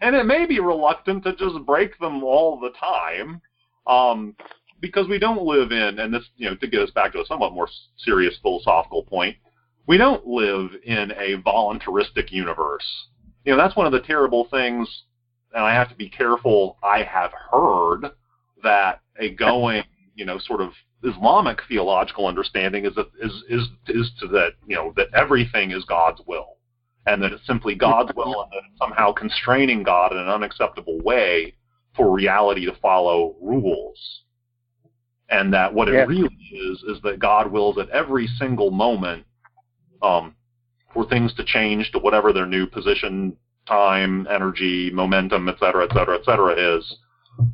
[0.00, 3.40] And it may be reluctant to just break them all the time,
[3.86, 4.34] um,
[4.80, 7.26] because we don't live in, and this, you know, to get us back to a
[7.26, 9.36] somewhat more serious philosophical point,
[9.86, 12.86] we don't live in a voluntaristic universe.
[13.44, 14.88] You know, that's one of the terrible things,
[15.52, 16.78] and I have to be careful.
[16.82, 18.12] I have heard
[18.62, 19.82] that a going,
[20.14, 20.70] you know, sort of
[21.02, 25.84] Islamic theological understanding is that is is is to that you know that everything is
[25.86, 26.58] God's will,
[27.06, 31.00] and that it's simply God's will, and that it's somehow constraining God in an unacceptable
[31.00, 31.54] way
[31.96, 34.22] for reality to follow rules,
[35.28, 36.04] and that what it yeah.
[36.04, 39.24] really is is that God wills at every single moment
[40.02, 40.34] um,
[40.92, 43.36] for things to change to whatever their new position,
[43.66, 46.96] time, energy, momentum, et cetera, et cetera, et cetera is,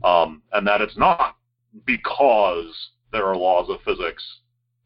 [0.05, 1.37] um, and that it's not
[1.85, 4.23] because there are laws of physics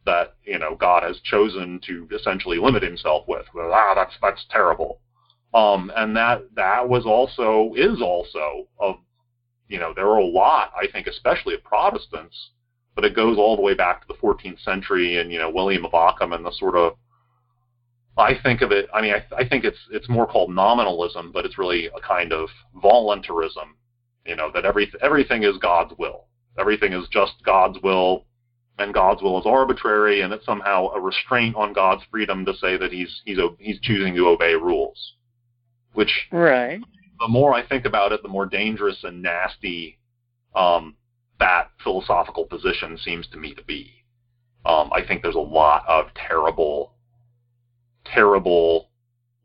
[0.06, 3.46] that you know God has chosen to essentially limit Himself with.
[3.56, 5.00] Ah, that's that's terrible.
[5.52, 8.96] Um, and that that was also is also of
[9.68, 12.50] you know there are a lot I think especially of Protestants,
[12.94, 15.84] but it goes all the way back to the 14th century and you know William
[15.84, 16.94] of Ockham and the sort of
[18.16, 18.86] I think of it.
[18.92, 22.32] I mean, I, I think it's it's more called nominalism, but it's really a kind
[22.32, 23.76] of voluntarism.
[24.26, 26.26] You know that every everything is God's will
[26.58, 28.26] everything is just God's will,
[28.80, 32.76] and God's will is arbitrary, and it's somehow a restraint on God's freedom to say
[32.78, 35.14] that he's he's he's choosing to obey rules.
[35.92, 36.80] Which right.
[37.20, 39.98] The more I think about it, the more dangerous and nasty
[40.54, 40.96] um,
[41.38, 43.92] that philosophical position seems to me to be.
[44.64, 46.94] Um, I think there's a lot of terrible,
[48.06, 48.88] terrible,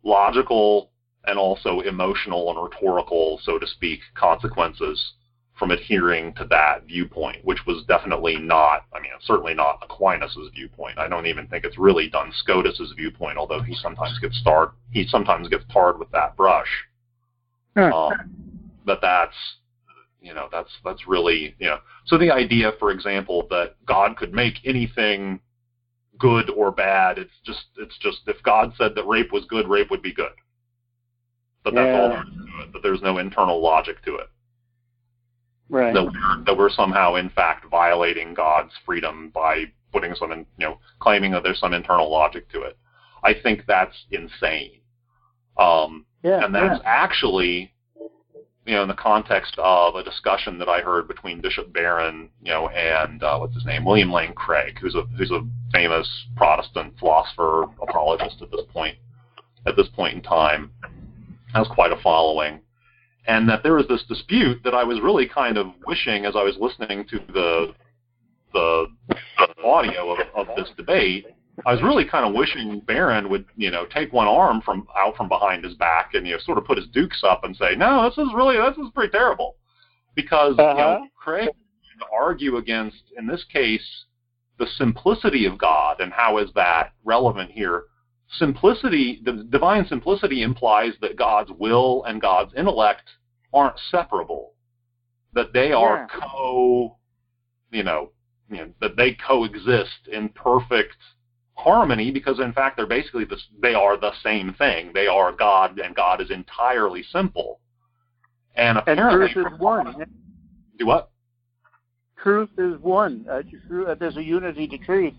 [0.04, 0.91] logical,
[1.26, 5.13] and also emotional and rhetorical, so to speak, consequences
[5.58, 10.98] from adhering to that viewpoint, which was definitely not, I mean, certainly not Aquinas' viewpoint.
[10.98, 15.08] I don't even think it's really Duns Scotus' viewpoint, although he sometimes gets starred, he
[15.08, 16.68] sometimes gets tarred with that brush.
[17.94, 18.13] Um,
[18.86, 19.36] but that's,
[20.22, 24.34] you know, that's that's really, you know, so the idea, for example, that God could
[24.34, 25.39] make anything
[26.20, 29.89] good or bad, it's just, it's just, if God said that rape was good, rape
[29.89, 30.32] would be good.
[31.63, 32.02] But that's yeah.
[32.02, 32.74] all there is to it.
[32.74, 34.28] But there's no internal logic to it
[35.69, 35.93] right.
[35.93, 40.65] that we're that we're somehow in fact violating God's freedom by putting some in, you
[40.65, 42.78] know claiming that there's some internal logic to it.
[43.23, 44.82] I think that's insane.
[45.58, 46.89] Um, yeah, and that's yeah.
[46.89, 47.73] actually
[48.65, 52.51] you know in the context of a discussion that I heard between Bishop Barron you
[52.51, 56.97] know and uh, what's his name William Lane Craig who's a who's a famous Protestant
[56.99, 58.97] philosopher apologist at this point
[59.65, 60.71] at this point in time
[61.54, 62.60] has quite a following
[63.28, 66.44] and that there was this dispute that I was really kind of wishing as I
[66.44, 67.74] was listening to the
[68.54, 71.26] the, the audio of, of this debate.
[71.66, 75.16] I was really kind of wishing Barron would, you know, take one arm from out
[75.18, 77.76] from behind his back and you know sort of put his dukes up and say,
[77.76, 79.56] "No, this is really this is pretty terrible,"
[80.16, 80.72] because uh-huh.
[80.72, 81.50] you know Craig
[82.00, 84.06] to argue against in this case
[84.58, 87.84] the simplicity of God and how is that relevant here
[88.38, 93.04] simplicity, the divine simplicity implies that God's will and God's intellect
[93.54, 94.54] aren't separable,
[95.34, 96.20] that they are yeah.
[96.20, 96.98] co,
[97.72, 98.12] you know,
[98.50, 100.96] you know, that they coexist in perfect
[101.54, 104.92] harmony because in fact they're basically the, they are the same thing.
[104.94, 107.60] They are God, and God is entirely simple.
[108.56, 110.06] And apparently, and truth is one.
[110.78, 111.12] Do what?
[112.22, 113.26] Truth is one.
[113.30, 113.42] Uh,
[114.00, 115.14] there's a unity to truth.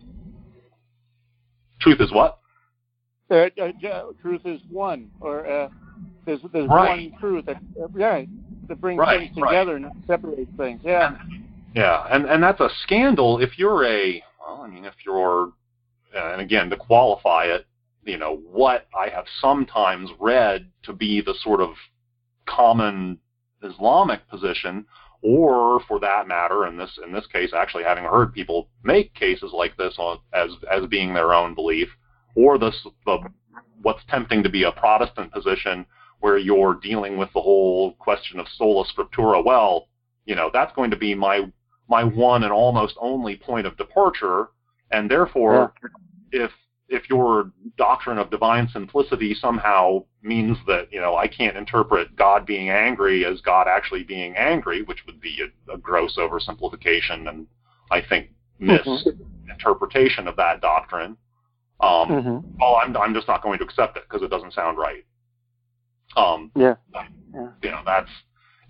[1.81, 2.39] Truth is what?
[3.29, 5.69] Uh, uh, truth is one, or uh,
[6.25, 7.11] there's there's right.
[7.11, 8.23] one truth that uh, yeah
[8.69, 9.85] that brings right, things together right.
[9.85, 10.81] and separates things.
[10.85, 11.17] Yeah.
[11.75, 15.53] Yeah, and and that's a scandal if you're a well, I mean if you're
[16.15, 17.67] uh, and again to qualify it,
[18.05, 21.71] you know what I have sometimes read to be the sort of
[22.47, 23.19] common
[23.63, 24.87] Islamic position,
[25.21, 29.51] or for that matter, in this in this case, actually having heard people make cases
[29.53, 31.89] like this on as as being their own belief
[32.37, 32.71] or the,
[33.05, 33.19] the
[33.83, 35.87] what's tempting to be a Protestant position
[36.21, 39.45] where you're dealing with the whole question of sola scriptura.
[39.45, 39.89] Well,
[40.25, 41.51] you know, that's going to be my
[41.89, 44.49] my one and almost only point of departure,
[44.91, 45.73] and therefore,
[46.33, 46.45] yeah.
[46.45, 46.51] if
[46.89, 52.47] if your doctrine of divine simplicity somehow means that you know I can't interpret God
[52.47, 57.47] being angry as God actually being angry, which would be a, a gross oversimplification and
[57.91, 60.29] I think misinterpretation mm-hmm.
[60.29, 61.17] of that doctrine.
[61.81, 62.49] Um, mm-hmm.
[62.59, 65.05] Well, I'm I'm just not going to accept it because it doesn't sound right.
[66.17, 66.77] Um, yeah.
[67.35, 67.49] yeah.
[67.63, 68.11] You know that's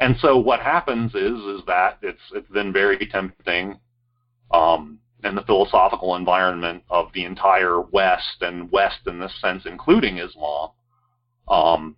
[0.01, 3.79] and so what happens is is that it's it's then very tempting
[4.53, 10.19] um, in the philosophical environment of the entire West and West in this sense, including
[10.19, 10.71] Islam,
[11.49, 11.97] um,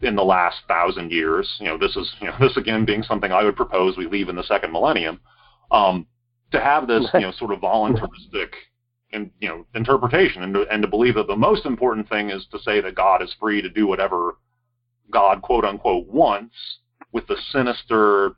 [0.00, 1.56] in the last thousand years.
[1.60, 4.28] You know, this is you know this again being something I would propose we leave
[4.28, 5.20] in the second millennium.
[5.70, 6.06] Um,
[6.52, 8.54] to have this you know sort of voluntaristic
[9.10, 12.46] in, you know interpretation and to, and to believe that the most important thing is
[12.50, 14.36] to say that God is free to do whatever
[15.10, 16.54] God quote unquote wants
[17.12, 18.32] with the sinister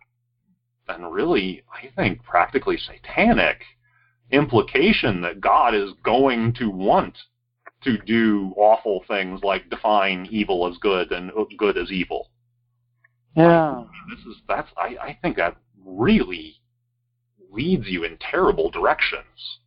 [0.88, 3.62] and really I think practically satanic
[4.30, 7.16] implication that God is going to want
[7.83, 12.28] to do awful things like define evil as good and uh, good as evil.
[13.35, 13.85] Yeah.
[14.09, 16.56] This is that's I, I think that really
[17.50, 19.59] leads you in terrible directions.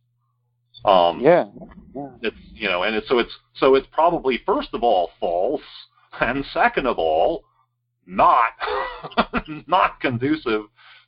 [0.84, 1.46] Um, yeah.
[1.94, 2.08] yeah.
[2.22, 5.62] It's you know, and it's so it's so it's probably first of all false,
[6.20, 7.44] and second of all,
[8.06, 8.52] not
[9.66, 10.62] not conducive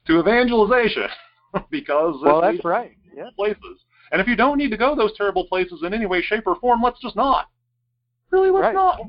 [0.06, 1.08] to evangelization
[1.70, 3.30] because well, that's right yeah.
[3.34, 3.80] places.
[4.12, 6.56] And if you don't need to go those terrible places in any way, shape, or
[6.56, 7.48] form, let's just not.
[8.30, 8.74] Really, let's right.
[8.74, 9.00] not.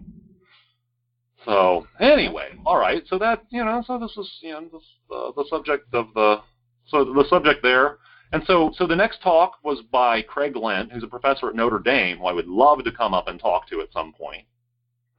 [1.46, 3.04] So anyway, all right.
[3.08, 6.42] So that you know, so this is you know this, uh, the subject of the
[6.88, 7.98] so the subject there.
[8.32, 11.80] And so so the next talk was by Craig Lent, who's a professor at Notre
[11.80, 14.46] Dame, who I would love to come up and talk to at some point.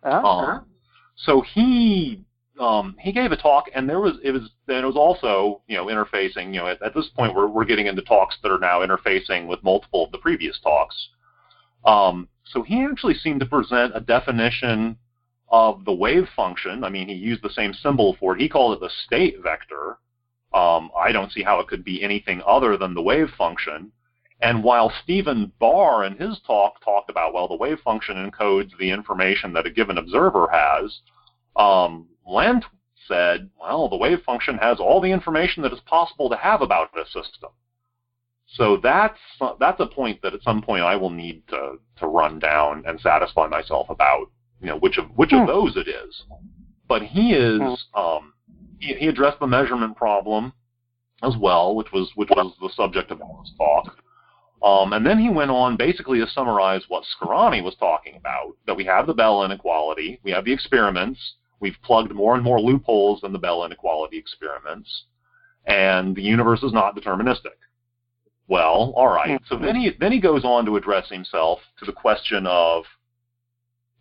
[0.03, 0.27] Uh-huh.
[0.27, 0.66] Um,
[1.16, 2.25] so he
[2.61, 5.77] um, he gave a talk, and there was it was and it was also you
[5.77, 6.53] know interfacing.
[6.53, 9.47] You know, at, at, this point we're we're getting into talks that are now interfacing
[9.47, 10.97] with multiple of the previous talks.
[11.85, 14.99] Um, so he actually seemed to present a definition
[15.51, 16.85] of the wave function.
[16.85, 18.40] I mean, he used the same symbol for it.
[18.40, 19.99] He called it the state vector.
[20.53, 23.93] Um, I don't see how it could be anything other than the wave function.
[24.41, 28.91] And while Stephen Barr in his talk talked about, well, the wave function encodes the
[28.91, 31.01] information that a given observer has,
[31.57, 32.65] um, Lent
[33.07, 36.97] said, well, the wave function has all the information that is possible to have about
[36.97, 37.51] a system.
[38.55, 39.19] So that's
[39.61, 42.99] that's a point that at some point I will need to to run down and
[43.01, 44.31] satisfy myself about,
[44.61, 45.47] you know, which of which of hmm.
[45.47, 46.23] those it is.
[46.89, 48.01] But he is hmm.
[48.01, 48.33] um,
[48.79, 50.53] he, addressed the measurement problem
[51.23, 53.97] as well, which was which was the subject of his talk.
[54.62, 58.77] Um, and then he went on basically to summarize what Scarani was talking about, that
[58.77, 63.25] we have the Bell inequality, we have the experiments, We've plugged more and more loopholes
[63.25, 65.05] in the Bell inequality experiments,
[65.67, 67.57] and the universe is not deterministic.
[68.47, 69.41] Well, all right.
[69.49, 72.85] So then he then he goes on to address himself to the question of,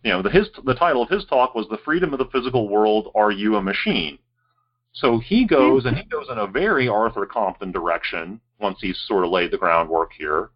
[0.04, 2.68] you know, the his the title of his talk was "The Freedom of the Physical
[2.68, 4.18] World: Are You a Machine?"
[4.92, 9.24] So he goes and he goes in a very Arthur Compton direction once he's sort
[9.24, 10.50] of laid the groundwork here,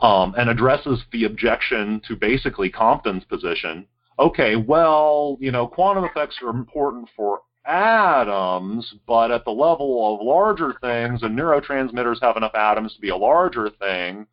[0.00, 3.86] um, and addresses the objection to basically Compton's position
[4.18, 10.24] okay, well, you know, quantum effects are important for atoms, but at the level of
[10.24, 14.26] larger things, and neurotransmitters have enough atoms to be a larger thing.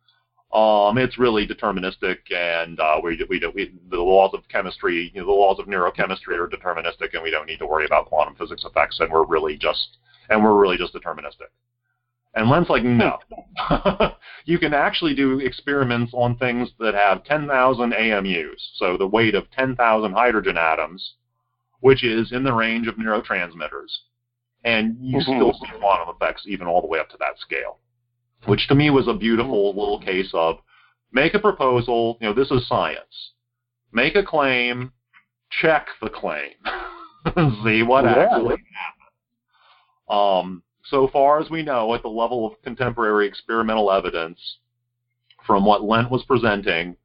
[0.54, 5.26] Um, it's really deterministic, and uh, we, we, we, the laws of chemistry, you know,
[5.26, 8.64] the laws of neurochemistry are deterministic, and we don't need to worry about quantum physics
[8.64, 9.96] effects, and we're really just,
[10.30, 11.50] and we're really just deterministic.
[12.34, 13.18] And Lent's like, no.
[14.44, 19.50] you can actually do experiments on things that have 10,000 AMUs, so the weight of
[19.50, 21.14] 10,000 hydrogen atoms,
[21.80, 23.90] which is in the range of neurotransmitters.
[24.64, 25.32] And you mm-hmm.
[25.32, 27.80] still see quantum effects even all the way up to that scale,
[28.46, 30.58] which to me was a beautiful little case of
[31.12, 33.32] make a proposal, you know, this is science.
[33.92, 34.92] Make a claim,
[35.50, 36.52] check the claim.
[37.64, 38.26] see what yeah.
[38.30, 39.04] actually happens.
[40.08, 44.38] Um, so far as we know, at the level of contemporary experimental evidence,
[45.46, 46.96] from what Lent was presenting,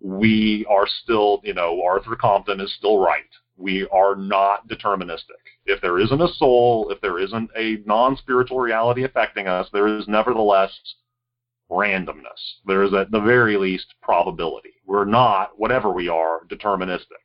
[0.00, 3.22] we are still, you know, Arthur Compton is still right.
[3.56, 5.40] We are not deterministic.
[5.66, 9.86] If there isn't a soul, if there isn't a non spiritual reality affecting us, there
[9.86, 10.70] is nevertheless
[11.70, 12.60] randomness.
[12.66, 14.74] There is at the very least probability.
[14.86, 17.22] We're not, whatever we are, deterministic.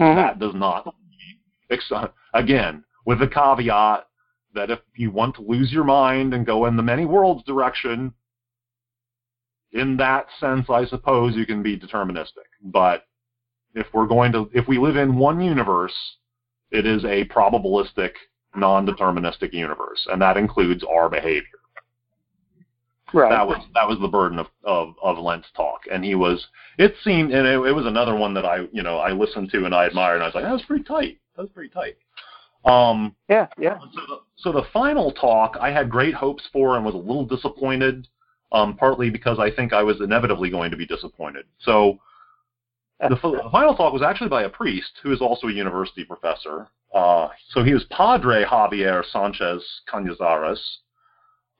[0.00, 0.16] Mm-hmm.
[0.16, 0.94] That does not,
[2.34, 4.06] again, with the caveat
[4.54, 8.12] that if you want to lose your mind and go in the many worlds direction,
[9.72, 12.48] in that sense, I suppose you can be deterministic.
[12.62, 13.06] But
[13.74, 15.94] if we're going to, if we live in one universe,
[16.72, 18.12] it is a probabilistic,
[18.56, 21.58] non-deterministic universe, and that includes our behavior.
[23.14, 23.30] Right.
[23.30, 26.46] That was that was the burden of, of of Lent's talk, and he was.
[26.78, 29.66] It seemed, and it, it was another one that I, you know, I listened to
[29.66, 31.18] and I admired, and I was like, that was pretty tight.
[31.36, 31.96] That was pretty tight.
[32.64, 33.78] Um, Yeah, yeah.
[33.78, 37.26] so the, so the final talk, I had great hopes for and was a little
[37.26, 38.08] disappointed,
[38.52, 41.44] um, partly because I think I was inevitably going to be disappointed.
[41.58, 41.98] So
[43.08, 46.68] the, the final talk was actually by a priest who is also a university professor.
[46.94, 50.60] Uh, so he was Padre Javier Sanchez Cañizares,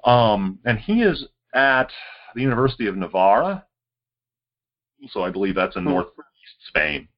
[0.04, 1.90] um, and he is at
[2.34, 3.64] the University of Navarra.
[5.10, 5.90] So I believe that's in Hmm.
[5.90, 6.16] northeast
[6.68, 7.08] Spain.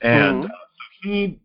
[0.00, 0.46] And Mhm.
[0.46, 1.40] uh, so he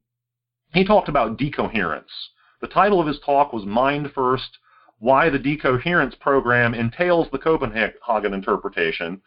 [0.73, 2.29] he talked about decoherence.
[2.61, 4.57] The title of his talk was Mind First
[4.99, 9.21] Why the Decoherence Program Entails the Copenhagen Interpretation.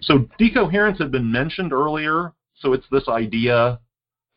[0.00, 3.80] So, decoherence had been mentioned earlier, so it's this idea,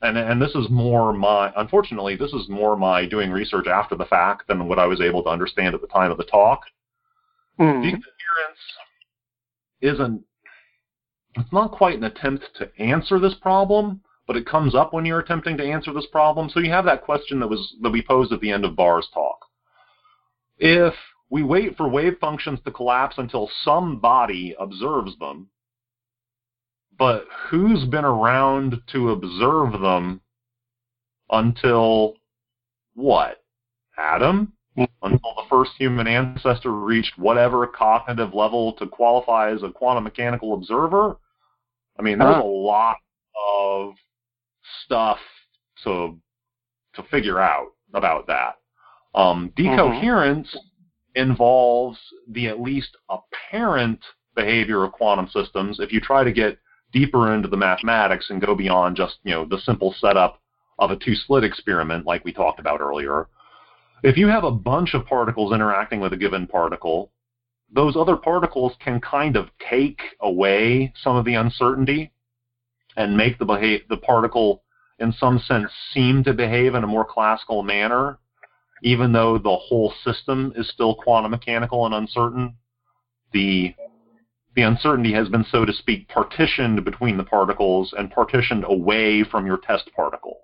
[0.01, 4.05] and, and this is more my, unfortunately, this is more my doing research after the
[4.05, 6.61] fact than what I was able to understand at the time of the talk.
[7.59, 7.83] Mhm.
[7.83, 8.59] Decoherence
[9.81, 10.23] isn't,
[11.35, 15.19] it's not quite an attempt to answer this problem, but it comes up when you're
[15.19, 16.49] attempting to answer this problem.
[16.49, 19.09] So you have that question that was that we posed at the end of Barr's
[19.13, 19.45] talk.
[20.57, 20.93] If
[21.29, 25.49] we wait for wave functions to collapse until some body observes them,
[27.01, 30.21] but who's been around to observe them
[31.31, 32.13] until
[32.93, 33.43] what?
[33.97, 34.53] Adam?
[34.77, 40.53] Until the first human ancestor reached whatever cognitive level to qualify as a quantum mechanical
[40.53, 41.17] observer?
[41.97, 42.97] I mean, there's a lot
[43.57, 43.95] of
[44.85, 45.17] stuff
[45.83, 46.19] to
[46.93, 48.59] to figure out about that.
[49.15, 50.55] Um, decoherence
[51.15, 51.97] involves
[52.27, 54.01] the at least apparent
[54.35, 55.79] behavior of quantum systems.
[55.79, 56.59] If you try to get
[56.91, 60.39] deeper into the mathematics and go beyond just you know the simple setup
[60.79, 63.27] of a two-slit experiment, like we talked about earlier,
[64.03, 67.11] if you have a bunch of particles interacting with a given particle,
[67.73, 72.11] those other particles can kind of take away some of the uncertainty
[72.97, 74.63] and make the beha- the particle
[74.99, 78.17] in some sense seem to behave in a more classical manner,
[78.83, 82.55] even though the whole system is still quantum mechanical and uncertain.
[83.33, 83.73] The
[84.55, 89.45] the uncertainty has been, so to speak, partitioned between the particles and partitioned away from
[89.45, 90.41] your test particle.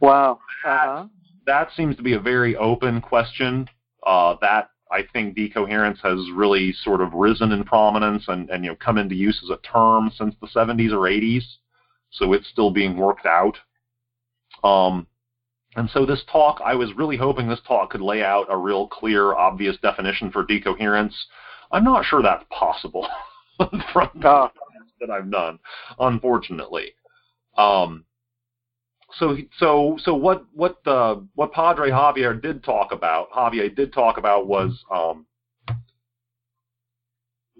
[0.00, 0.40] Wow.
[0.64, 1.06] Uh-huh.
[1.46, 3.68] That seems to be a very open question.
[4.06, 8.70] Uh, that I think decoherence has really sort of risen in prominence and, and you
[8.70, 11.44] know come into use as a term since the 70s or 80s.
[12.10, 13.56] So it's still being worked out.
[14.64, 15.06] Um,
[15.76, 18.88] and so this talk, I was really hoping this talk could lay out a real
[18.88, 21.14] clear, obvious definition for decoherence.
[21.70, 23.06] I'm not sure that's possible
[23.92, 24.50] from the Oh.
[25.00, 25.58] that I've done,
[25.98, 26.92] unfortunately.
[27.56, 28.04] Um,
[29.12, 34.18] so so so what what the what Padre Javier did talk about Javier did talk
[34.18, 35.26] about was um,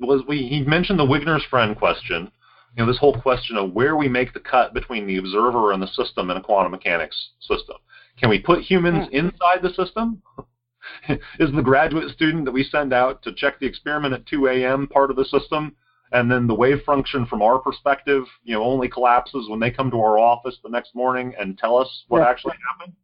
[0.00, 2.30] was we he mentioned the Wigner's friend question.
[2.76, 5.82] You know, this whole question of where we make the cut between the observer and
[5.82, 7.76] the system in a quantum mechanics system.
[8.20, 10.22] Can we put humans inside the system?
[11.38, 14.86] Is the graduate student that we send out to check the experiment at 2 a.m.
[14.86, 15.72] part of the system?
[16.12, 19.90] and then the wave function from our perspective, you know, only collapses when they come
[19.90, 22.28] to our office the next morning and tell us what Yeah.
[22.28, 22.96] actually happened.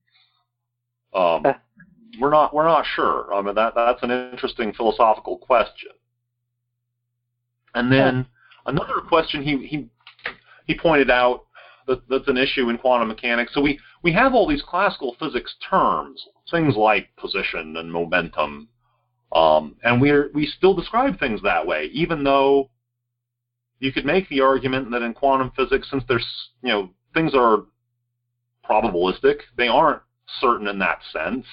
[1.12, 1.54] Um,
[2.18, 3.32] we're not we're not sure.
[3.34, 5.90] I mean, that that's an interesting philosophical question.
[7.74, 8.26] And then
[8.66, 9.88] another question he he
[10.66, 11.44] he pointed out
[11.86, 13.52] that that's an issue in quantum mechanics.
[13.52, 18.68] So we we have all these classical physics terms, things like position and momentum,
[19.32, 22.70] um, and we we still describe things that way, even though
[23.80, 26.26] you could make the argument that in quantum physics, since there's
[26.62, 27.64] you know things are
[28.68, 30.02] probabilistic, they aren't
[30.40, 31.46] certain in that sense.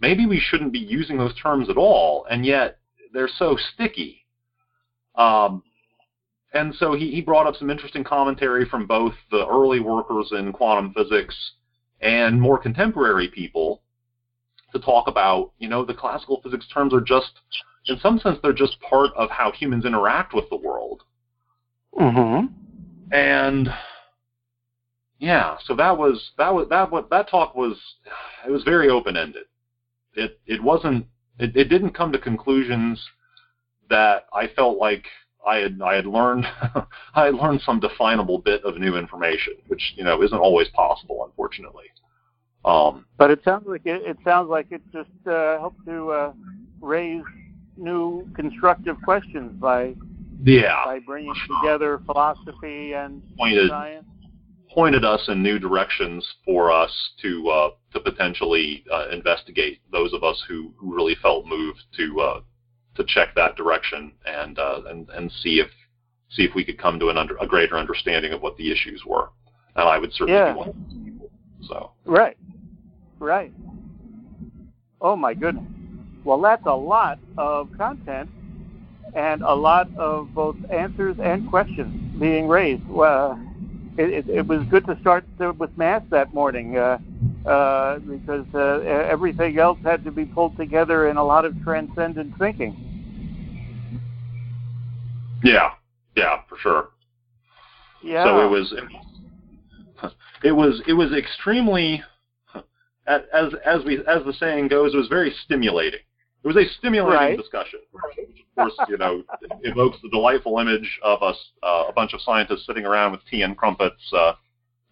[0.00, 2.78] Maybe we shouldn't be using those terms at all, and yet
[3.12, 4.24] they're so sticky.
[5.14, 5.62] Um,
[6.54, 10.52] and so he, he brought up some interesting commentary from both the early workers in
[10.52, 11.34] quantum physics
[12.00, 13.82] and more contemporary people
[14.72, 17.32] to talk about, you know, the classical physics terms are just,
[17.86, 21.02] in some sense, they're just part of how humans interact with the world.
[21.98, 22.46] Mm-hmm.
[23.12, 23.68] And
[25.18, 27.76] yeah, so that was that was that what that talk was.
[28.46, 29.44] It was very open ended.
[30.14, 31.06] It it wasn't.
[31.38, 33.04] It, it didn't come to conclusions
[33.90, 35.06] that I felt like
[35.46, 36.46] I had I had learned
[37.14, 41.24] I had learned some definable bit of new information, which you know isn't always possible,
[41.24, 41.86] unfortunately.
[42.64, 46.32] Um, But it sounds like it, it sounds like it just uh, helped to uh,
[46.80, 47.22] raise
[47.76, 49.94] new constructive questions by
[50.44, 54.06] yeah, by bringing together philosophy and pointed science.
[54.72, 56.90] pointed us in new directions for us
[57.22, 59.80] to uh, to potentially uh, investigate.
[59.90, 62.40] Those of us who, who really felt moved to uh,
[62.96, 65.68] to check that direction and uh, and and see if
[66.30, 69.02] see if we could come to an under, a greater understanding of what the issues
[69.06, 69.30] were.
[69.76, 70.52] And I would certainly Yeah.
[70.52, 70.97] be one of those people.
[71.62, 72.36] So Right.
[73.18, 73.52] Right.
[75.00, 75.64] Oh my goodness.
[76.24, 78.28] Well, that's a lot of content
[79.14, 82.86] and a lot of both answers and questions being raised.
[82.86, 83.40] Well,
[83.96, 85.24] it, it, it was good to start
[85.58, 86.98] with mass that morning uh,
[87.46, 92.36] uh, because uh, everything else had to be pulled together in a lot of transcendent
[92.38, 92.76] thinking.
[95.42, 95.70] yeah,
[96.16, 96.88] yeah, for sure.
[98.02, 98.24] Yeah.
[98.24, 98.74] So it was
[100.42, 102.02] it was it was extremely
[103.06, 106.00] as as we as the saying goes, it was very stimulating.
[106.44, 107.36] It was a stimulating Right.
[107.36, 109.22] discussion, which of course you know
[109.62, 113.42] evokes the delightful image of us uh, a bunch of scientists sitting around with tea
[113.42, 114.34] and crumpets uh,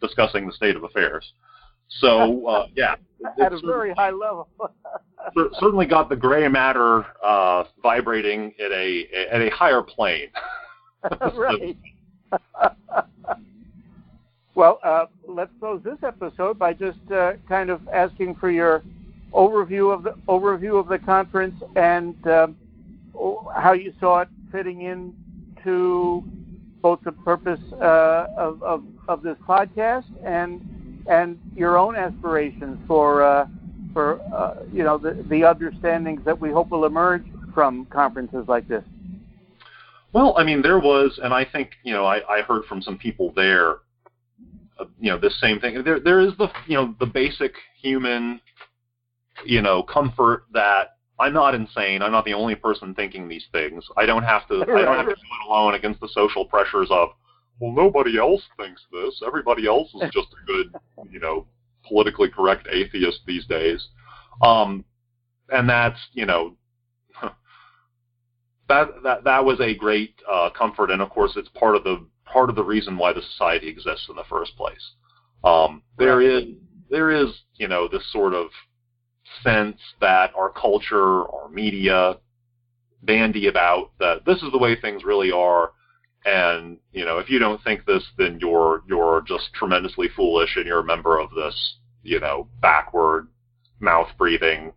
[0.01, 1.32] discussing the state of affairs.
[1.88, 4.49] So uh, yeah, it- at a very high level.
[5.61, 10.28] certainly got the gray matter uh, vibrating at a at a higher plane.
[11.34, 11.76] right.
[14.57, 18.83] Well, uh, let's close this episode by just uh, kind of asking for your
[19.33, 22.57] overview of the overview of the conference and um,
[23.55, 26.25] how you saw it fitting into
[26.81, 33.23] both the purpose uh, of, of of this podcast and and your own aspirations for
[33.23, 33.47] uh,
[33.93, 38.67] for uh, you know the the understandings that we hope will emerge from conferences like
[38.69, 38.85] this.
[40.13, 42.97] Well, I mean, there was, and I think you know, I, I heard from some
[42.97, 43.77] people there,
[45.01, 45.83] you know, this same thing.
[45.85, 48.41] There, there is the you know the basic human,
[49.45, 52.03] you know, comfort that I'm not insane.
[52.03, 53.85] I'm not the only person thinking these things.
[53.97, 54.62] I don't have to.
[54.62, 57.11] I don't have to do it alone against the social pressures of,
[57.59, 59.22] well, nobody else thinks this.
[59.27, 60.74] Everybody else is just a good,
[61.11, 61.47] you know,
[61.89, 63.89] politically correct atheist these days.
[64.43, 64.85] Um,
[65.49, 66.57] and that's you know
[68.68, 72.05] that that that was a great uh, comfort, and of course, it's part of the
[72.27, 74.93] part of the reason why the society exists in the first place.
[75.45, 76.45] Um, there is
[76.91, 78.49] there is you know this sort of
[79.43, 82.16] sense that our culture, our media,
[83.03, 85.72] bandy about that this is the way things really are,
[86.24, 90.66] and you know if you don't think this, then you're you're just tremendously foolish, and
[90.66, 93.29] you're a member of this you know backward,
[93.81, 94.72] mouth breathing,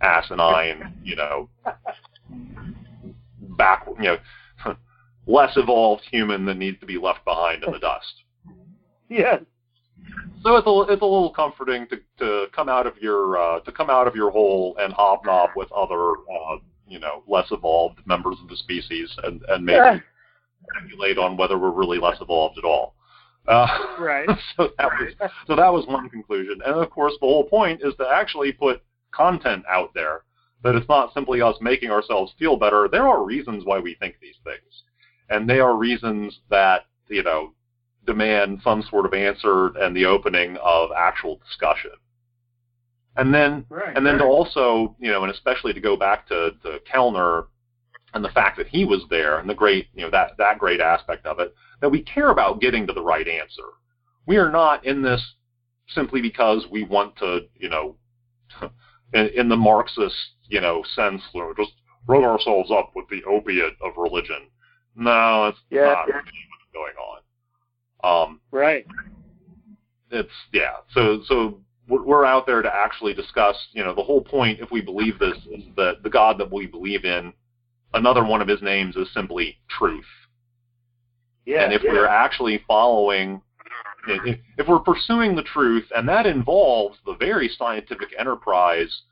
[0.00, 1.48] asinine you know
[3.60, 4.18] back, you know,
[5.30, 8.14] less evolved human that needs to be left behind in the dust.
[9.12, 9.40] Yes.
[10.44, 13.72] So it's a it's a little comforting to to come out of your uh, to
[13.72, 18.36] come out of your hole and hobnob with other uh, you know less evolved members
[18.40, 20.00] of the species and and maybe
[20.76, 22.94] speculate on whether we're really less evolved at all.
[23.48, 23.66] Uh,
[23.98, 24.28] Right.
[24.56, 25.12] so that was
[25.48, 28.82] so that was one conclusion, and of course the whole point is to actually put
[29.10, 30.22] content out there
[30.62, 32.88] that it's not simply us making ourselves feel better.
[32.88, 34.84] There are reasons why we think these things,
[35.30, 37.54] and they are reasons that you know
[38.06, 41.92] demand some sort of answer and the opening of actual discussion.
[43.16, 43.96] And then Right.
[43.96, 47.46] and then to also, you know, and especially to go back to, to Kellner
[48.14, 50.80] and the fact that he was there and the great, you know, that, that great
[50.80, 53.62] aspect of it, that we care about getting to the right answer.
[54.26, 55.34] We are not in this
[55.88, 57.96] simply because we want to, you know,
[59.12, 60.16] in, in the Marxist,
[60.48, 61.72] you know, sense, you know, just
[62.06, 64.48] run ourselves up with the opiate of religion.
[64.96, 65.84] No, that's Yeah.
[65.86, 67.20] not really what's going on.
[68.02, 68.86] Um, Right.
[70.10, 70.76] it's yeah.
[70.92, 73.56] So so we're out there to actually discuss.
[73.72, 76.66] You know, the whole point, if we believe this, is that the God that we
[76.66, 77.32] believe in,
[77.94, 80.04] another one of His names is simply truth.
[81.46, 81.64] Yeah.
[81.64, 83.40] and if we're actually following,
[84.06, 89.02] if, if we're pursuing the truth, and that involves the very scientific enterprise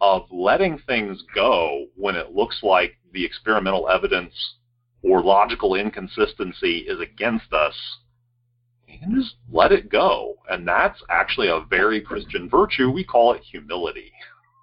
[0.00, 4.34] of letting things go when it looks like the experimental evidence
[5.06, 7.74] or logical inconsistency is against us,
[8.88, 10.36] and just let it go.
[10.50, 12.90] And that's actually a very Christian virtue.
[12.90, 14.12] We call it humility.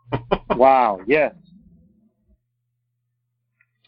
[0.56, 1.00] wow.
[1.08, 1.34] Yes.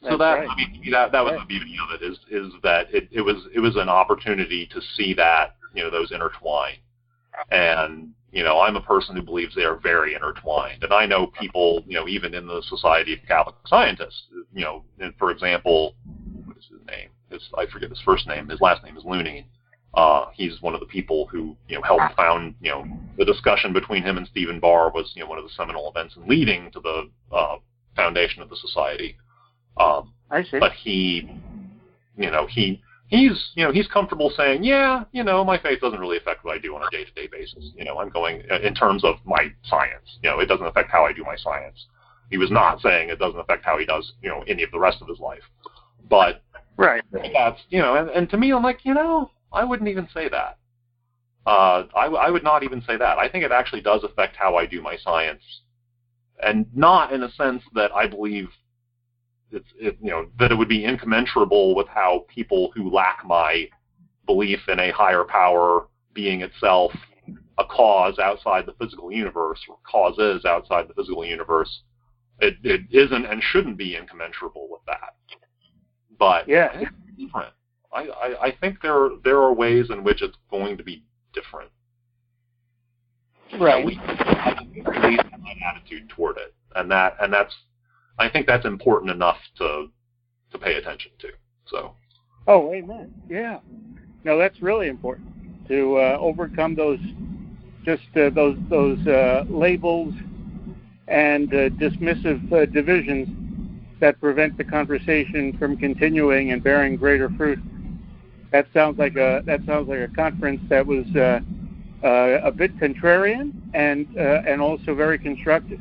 [0.01, 0.49] so That's that right.
[0.49, 1.41] I mean, that that was Right.
[1.41, 4.81] the beauty of it is is that it, it was it was an opportunity to
[4.95, 6.77] see that you know those intertwine,
[7.51, 11.27] and you know I'm a person who believes they are very intertwined, and I know
[11.27, 15.95] people you know even in the Society of Catholic Scientists, you know, and for example,
[16.65, 17.09] is his name?
[17.29, 18.49] His, I forget his first name.
[18.49, 19.45] His last name is Lunine.
[19.93, 22.85] Uh, he's one of the people who you know helped found you know
[23.17, 26.15] the discussion between him and Stephen Barr was you know one of the seminal events
[26.17, 27.57] and leading to the uh,
[27.95, 29.17] foundation of the society.
[29.77, 30.59] Um, I see.
[30.59, 31.29] but he,
[32.17, 35.99] you know, he he's you know he's comfortable saying, yeah, you know, my faith doesn't
[35.99, 37.71] really affect what I do on a day-to-day basis.
[37.75, 40.17] You know, I'm going in terms of my science.
[40.21, 41.85] You know, it doesn't affect how I do my science.
[42.29, 44.79] He was not saying it doesn't affect how he does, you know, any of the
[44.79, 45.43] rest of his life.
[46.09, 46.43] But
[46.77, 50.07] right, that's you know, and, and to me, I'm like, you know, I wouldn't even
[50.13, 50.57] say that.
[51.45, 53.19] Uh, I, I would not even say that.
[53.19, 55.43] I think it actually does affect how I do my science,
[56.41, 58.49] and not in a sense that I believe
[59.51, 63.69] it's it, you know that it would be incommensurable with how people who lack my
[64.25, 66.91] belief in a higher power being itself
[67.57, 71.81] a cause outside the physical universe, or causes outside the physical universe,
[72.39, 75.15] it, it isn't and shouldn't be incommensurable with that.
[76.17, 77.53] But yeah, it's different.
[77.93, 81.03] I, I, I think there there are ways in which it's going to be
[81.33, 81.71] different.
[83.59, 83.79] Right.
[83.79, 87.55] At least, at least my attitude toward it, and that and that's
[88.19, 89.87] I think that's important enough to
[90.51, 91.29] to pay attention to.
[91.67, 91.95] So.
[92.47, 93.13] Oh, amen.
[93.27, 93.59] Yeah.
[94.23, 95.27] No, that's really important
[95.67, 96.99] to uh, overcome those
[97.83, 100.13] just uh, those those uh, labels
[101.07, 103.27] and uh, dismissive uh, divisions
[103.99, 107.59] that prevent the conversation from continuing and bearing greater fruit.
[108.51, 111.39] That sounds like a that sounds like a conference that was uh,
[112.05, 115.79] uh, a bit contrarian and uh, and also very constructive.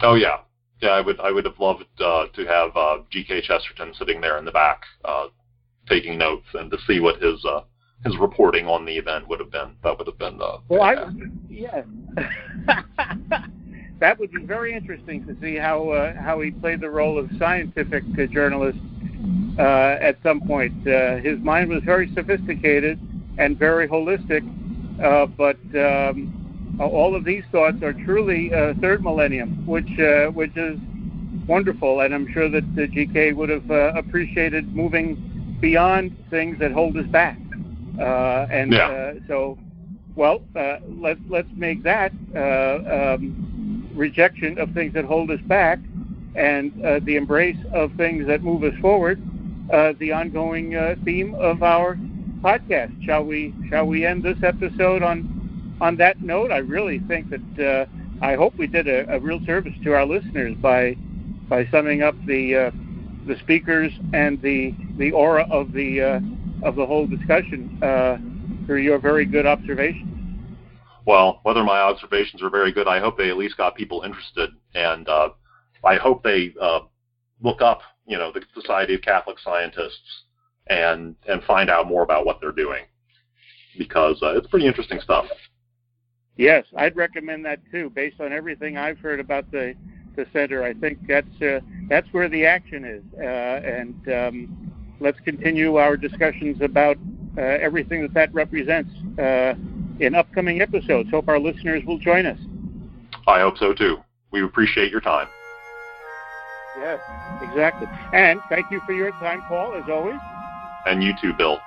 [0.00, 0.38] Oh yeah,
[0.80, 0.90] yeah.
[0.90, 3.42] I would I would have loved uh, to have uh, G.K.
[3.42, 5.26] Chesterton sitting there in the back uh,
[5.88, 7.62] taking notes and to see what his uh,
[8.04, 9.76] his reporting on the event would have been.
[9.82, 10.94] That would have been uh, well, I
[11.48, 11.82] yeah.
[14.00, 17.30] that would be very interesting to see how uh, how he played the role of
[17.38, 18.78] scientific uh, journalist
[19.58, 20.74] uh, at some point.
[20.86, 22.98] Uh, his mind was very sophisticated
[23.38, 24.42] and very holistic,
[25.02, 30.56] uh, but um, all of these thoughts are truly uh, third millennium, which uh, which
[30.56, 30.78] is
[31.46, 36.72] wonderful, and I'm sure that the GK would have uh, appreciated moving beyond things that
[36.72, 37.38] hold us back.
[37.98, 38.88] Uh, and Yeah.
[38.88, 39.58] uh, so,
[40.16, 43.53] well, uh, let's let's make that uh, um,
[43.94, 45.78] rejection of things that hold us back,
[46.34, 49.20] and uh, the embrace of things that move us forward,
[49.72, 51.96] uh, the ongoing uh, theme of our
[52.42, 52.92] podcast.
[53.04, 56.50] Shall we shall we end this episode on on that note?
[56.50, 60.04] I really think that uh, I hope we did a, a real service to our
[60.06, 60.96] listeners by
[61.48, 62.70] by summing up the uh,
[63.26, 66.20] the speakers and the the aura of the uh,
[66.62, 67.78] of the whole discussion
[68.66, 70.13] through your very good observations.
[71.06, 74.50] Well, whether my observations are very good, I hope they at least got people interested,
[74.74, 75.30] and uh,
[75.84, 76.80] I hope they uh,
[77.42, 80.24] look up, you know, the Society of Catholic Scientists
[80.68, 82.84] and and find out more about what they're doing
[83.76, 85.26] because uh, it's pretty interesting stuff.
[86.36, 87.90] Yes, I'd recommend that too.
[87.90, 89.74] Based on everything I've heard about the
[90.16, 93.02] the center, I think that's uh, that's where the action is.
[93.18, 96.96] Uh, and um, let's continue our discussions about
[97.36, 99.54] uh, everything that that represents uh,
[100.00, 101.10] in upcoming episodes.
[101.10, 102.38] Hope our listeners will join us.
[103.26, 103.98] I hope so too.
[104.30, 105.28] We appreciate your time.
[106.78, 106.98] Yes,
[107.40, 107.86] exactly.
[108.12, 110.18] And thank you for your time, Paul, as always.
[110.86, 111.60] And you too, Bill.